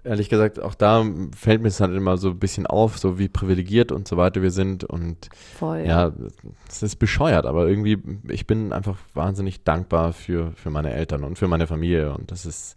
[0.04, 3.30] ehrlich gesagt, auch da fällt mir es halt immer so ein bisschen auf, so wie
[3.30, 4.84] privilegiert und so weiter wir sind.
[4.84, 5.84] Und Voll.
[5.86, 6.12] ja,
[6.68, 7.98] es ist bescheuert, aber irgendwie,
[8.30, 12.14] ich bin einfach wahnsinnig dankbar für, für meine Eltern und für meine Familie.
[12.14, 12.76] Und das ist,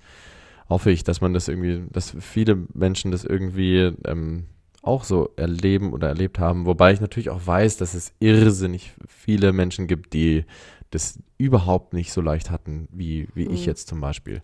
[0.68, 4.46] hoffe ich, dass man das irgendwie, dass viele Menschen das irgendwie ähm,
[4.82, 6.64] auch so erleben oder erlebt haben.
[6.66, 10.44] Wobei ich natürlich auch weiß, dass es irrsinnig viele Menschen gibt, die
[10.90, 13.66] das überhaupt nicht so leicht hatten, wie, wie ich Mhm.
[13.66, 14.42] jetzt zum Beispiel.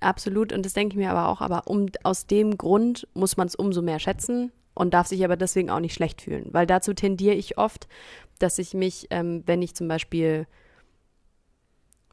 [0.00, 3.46] Absolut, und das denke ich mir aber auch, aber um, aus dem Grund muss man
[3.46, 6.92] es umso mehr schätzen und darf sich aber deswegen auch nicht schlecht fühlen, weil dazu
[6.92, 7.88] tendiere ich oft,
[8.38, 10.46] dass ich mich, ähm, wenn ich zum Beispiel,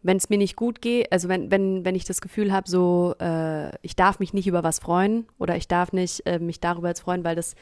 [0.01, 3.15] wenn es mir nicht gut geht, also wenn, wenn, wenn ich das Gefühl habe, so,
[3.19, 6.87] äh, ich darf mich nicht über was freuen oder ich darf nicht äh, mich darüber
[6.87, 7.55] jetzt freuen, weil das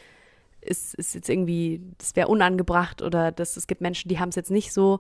[0.62, 4.36] ist, ist jetzt irgendwie, das wäre unangebracht oder das, es gibt Menschen, die haben es
[4.36, 5.00] jetzt nicht so,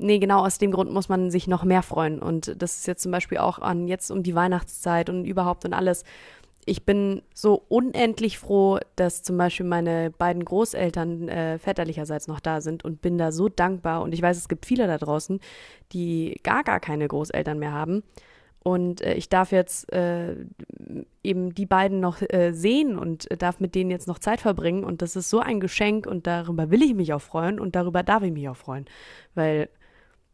[0.00, 2.20] Nee, genau aus dem Grund muss man sich noch mehr freuen.
[2.20, 5.74] Und das ist jetzt zum Beispiel auch an jetzt um die Weihnachtszeit und überhaupt und
[5.74, 6.04] alles.
[6.66, 12.60] Ich bin so unendlich froh, dass zum Beispiel meine beiden Großeltern äh, väterlicherseits noch da
[12.60, 14.02] sind und bin da so dankbar.
[14.02, 15.40] Und ich weiß, es gibt viele da draußen,
[15.92, 18.04] die gar, gar keine Großeltern mehr haben.
[18.62, 20.36] Und äh, ich darf jetzt äh,
[21.24, 24.84] eben die beiden noch äh, sehen und darf mit denen jetzt noch Zeit verbringen.
[24.84, 28.02] Und das ist so ein Geschenk und darüber will ich mich auch freuen und darüber
[28.02, 28.84] darf ich mich auch freuen.
[29.34, 29.70] Weil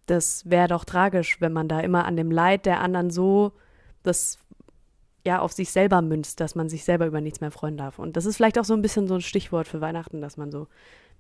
[0.07, 3.53] das wäre doch tragisch, wenn man da immer an dem Leid der anderen so
[4.03, 4.39] das
[5.27, 7.99] ja auf sich selber münzt, dass man sich selber über nichts mehr freuen darf.
[7.99, 10.53] Und das ist vielleicht auch so ein bisschen so ein Stichwort für Weihnachten, dass man
[10.53, 10.69] so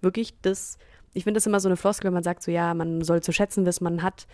[0.01, 0.78] wirklich das,
[1.14, 3.32] ich finde das immer so eine Floskel, wenn man sagt so, ja, man soll zu
[3.32, 4.26] schätzen, was man hat,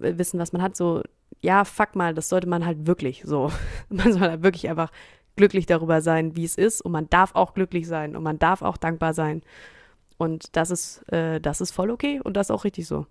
[0.00, 1.02] äh, wissen, was man hat, so,
[1.40, 3.52] ja, fuck mal, das sollte man halt wirklich so.
[3.90, 4.90] Man soll halt wirklich einfach
[5.36, 8.60] glücklich darüber sein, wie es ist und man darf auch glücklich sein und man darf
[8.60, 9.42] auch dankbar sein.
[10.16, 13.06] Und das ist, äh, das ist voll okay und das ist auch richtig so.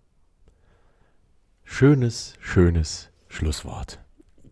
[1.69, 3.99] Schönes, schönes Schlusswort.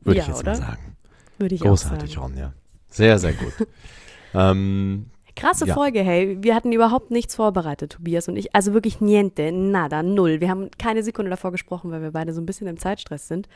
[0.04, 0.52] Würde Ja, ich jetzt oder?
[0.52, 0.98] mal sagen.
[1.40, 2.34] Würde ich Großartig, auch sagen.
[2.34, 2.54] Ronja.
[2.90, 3.54] Sehr, sehr gut.
[4.34, 5.06] ähm,
[5.36, 5.74] Krasse Ja.
[5.74, 6.38] Folge, hey.
[6.42, 8.54] Wir hatten überhaupt nichts vorbereitet, Tobias und ich.
[8.54, 10.40] Also wirklich niente, nada, null.
[10.42, 13.48] Wir haben keine Sekunde davor gesprochen, weil wir beide so ein bisschen im Zeitstress sind.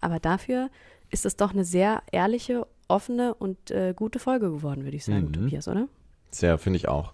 [0.00, 0.68] Aber dafür
[1.10, 5.26] ist es doch eine sehr ehrliche, offene und äh, gute Folge geworden, würde ich sagen,
[5.28, 5.32] Mhm.
[5.34, 5.86] Tobias, oder?
[6.30, 7.12] Sehr, finde ich auch.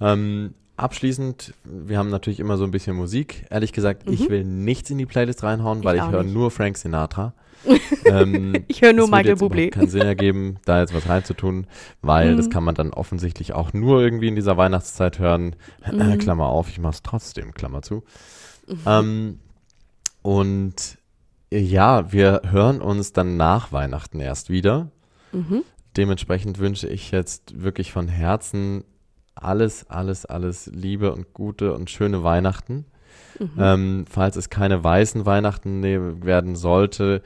[0.00, 3.46] Ähm, abschließend, wir haben natürlich immer so ein bisschen Musik.
[3.50, 6.00] Ehrlich gesagt, ich will nichts in die Playlist reinhauen, weil Mhm.
[6.02, 7.34] Ich ich, höre nur Frank Sinatra.
[8.06, 9.70] ähm, Ich höre nur Michael Bublé.
[9.70, 11.66] keinen Sinn ergeben, da jetzt was reinzutun,
[12.02, 12.50] weil das Mhm.
[12.50, 15.56] kann man dann offensichtlich auch nur irgendwie in dieser Weihnachtszeit hören.
[15.90, 16.18] Mhm.
[16.18, 18.02] Klammer auf, ich mache es trotzdem, Klammer zu.
[18.86, 19.38] Ähm,
[20.22, 20.98] und
[21.50, 24.90] ja, wir hören uns dann nach Weihnachten erst wieder.
[25.32, 25.62] Mhm.
[25.96, 28.84] Dementsprechend wünsche ich jetzt wirklich von Herzen
[29.34, 32.84] alles, alles, alles Liebe und gute und schöne Weihnachten.
[33.38, 33.50] Mhm.
[33.58, 37.22] Ähm, falls es keine weißen Weihnachten ne- werden sollte,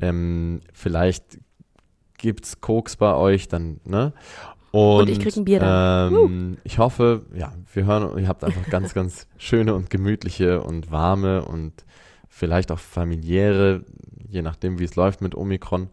[0.00, 1.38] ähm, vielleicht
[2.18, 4.12] gibt's Koks bei euch, dann, ne?
[4.70, 6.14] Und, ich krieg ein Bier dann.
[6.14, 10.90] Ähm, ich hoffe, ja, wir hören, ihr habt einfach ganz, ganz schöne und gemütliche und
[10.90, 11.84] warme und
[12.28, 13.84] vielleicht auch familiäre,
[14.28, 15.90] je nachdem, wie es läuft mit Omikron,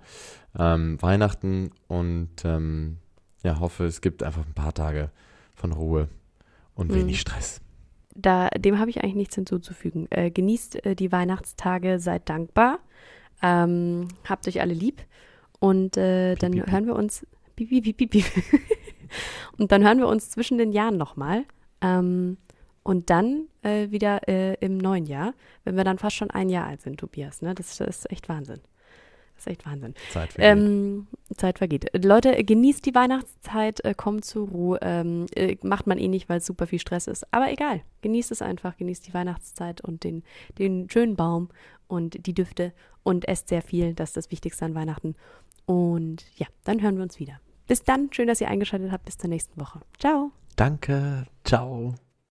[0.57, 2.97] ähm, Weihnachten und ähm,
[3.43, 5.11] ja, hoffe, es gibt einfach ein paar Tage
[5.59, 6.07] von Ruhe
[6.73, 6.95] und Mhm.
[6.95, 7.61] wenig Stress.
[8.15, 10.07] Da, dem habe ich eigentlich nichts hinzuzufügen.
[10.09, 12.79] Äh, genießt äh, die Weihnachtstage, seid dankbar,
[13.41, 15.01] ähm, habt euch alle lieb
[15.59, 16.73] und äh, dann piep, piep.
[16.73, 17.25] hören wir uns.
[17.55, 18.25] Piep.
[19.57, 21.43] und dann hören wir uns zwischen den Jahren nochmal.
[21.81, 22.37] Ähm,
[22.83, 25.33] und dann äh, wieder äh, im neuen Jahr,
[25.63, 27.41] wenn wir dann fast schon ein Jahr alt sind, Tobias.
[27.41, 27.53] Ne?
[27.53, 28.61] Das, das ist echt Wahnsinn.
[29.39, 29.93] Das ist echt Wahnsinn.
[30.11, 30.51] Zeit vergeht.
[30.51, 31.85] Ähm, Zeit vergeht.
[32.03, 34.79] Leute, genießt die Weihnachtszeit, äh, kommt zur Ruhe.
[34.81, 37.25] Ähm, äh, macht man eh nicht, weil es super viel Stress ist.
[37.31, 40.23] Aber egal, genießt es einfach, genießt die Weihnachtszeit und den,
[40.57, 41.47] den schönen Baum
[41.87, 42.73] und die Düfte
[43.03, 43.93] und esst sehr viel.
[43.93, 45.15] Das ist das Wichtigste an Weihnachten.
[45.65, 47.39] Und ja, dann hören wir uns wieder.
[47.65, 49.05] Bis dann, schön, dass ihr eingeschaltet habt.
[49.05, 49.79] Bis zur nächsten Woche.
[49.99, 50.31] Ciao.
[50.57, 51.95] Danke, ciao.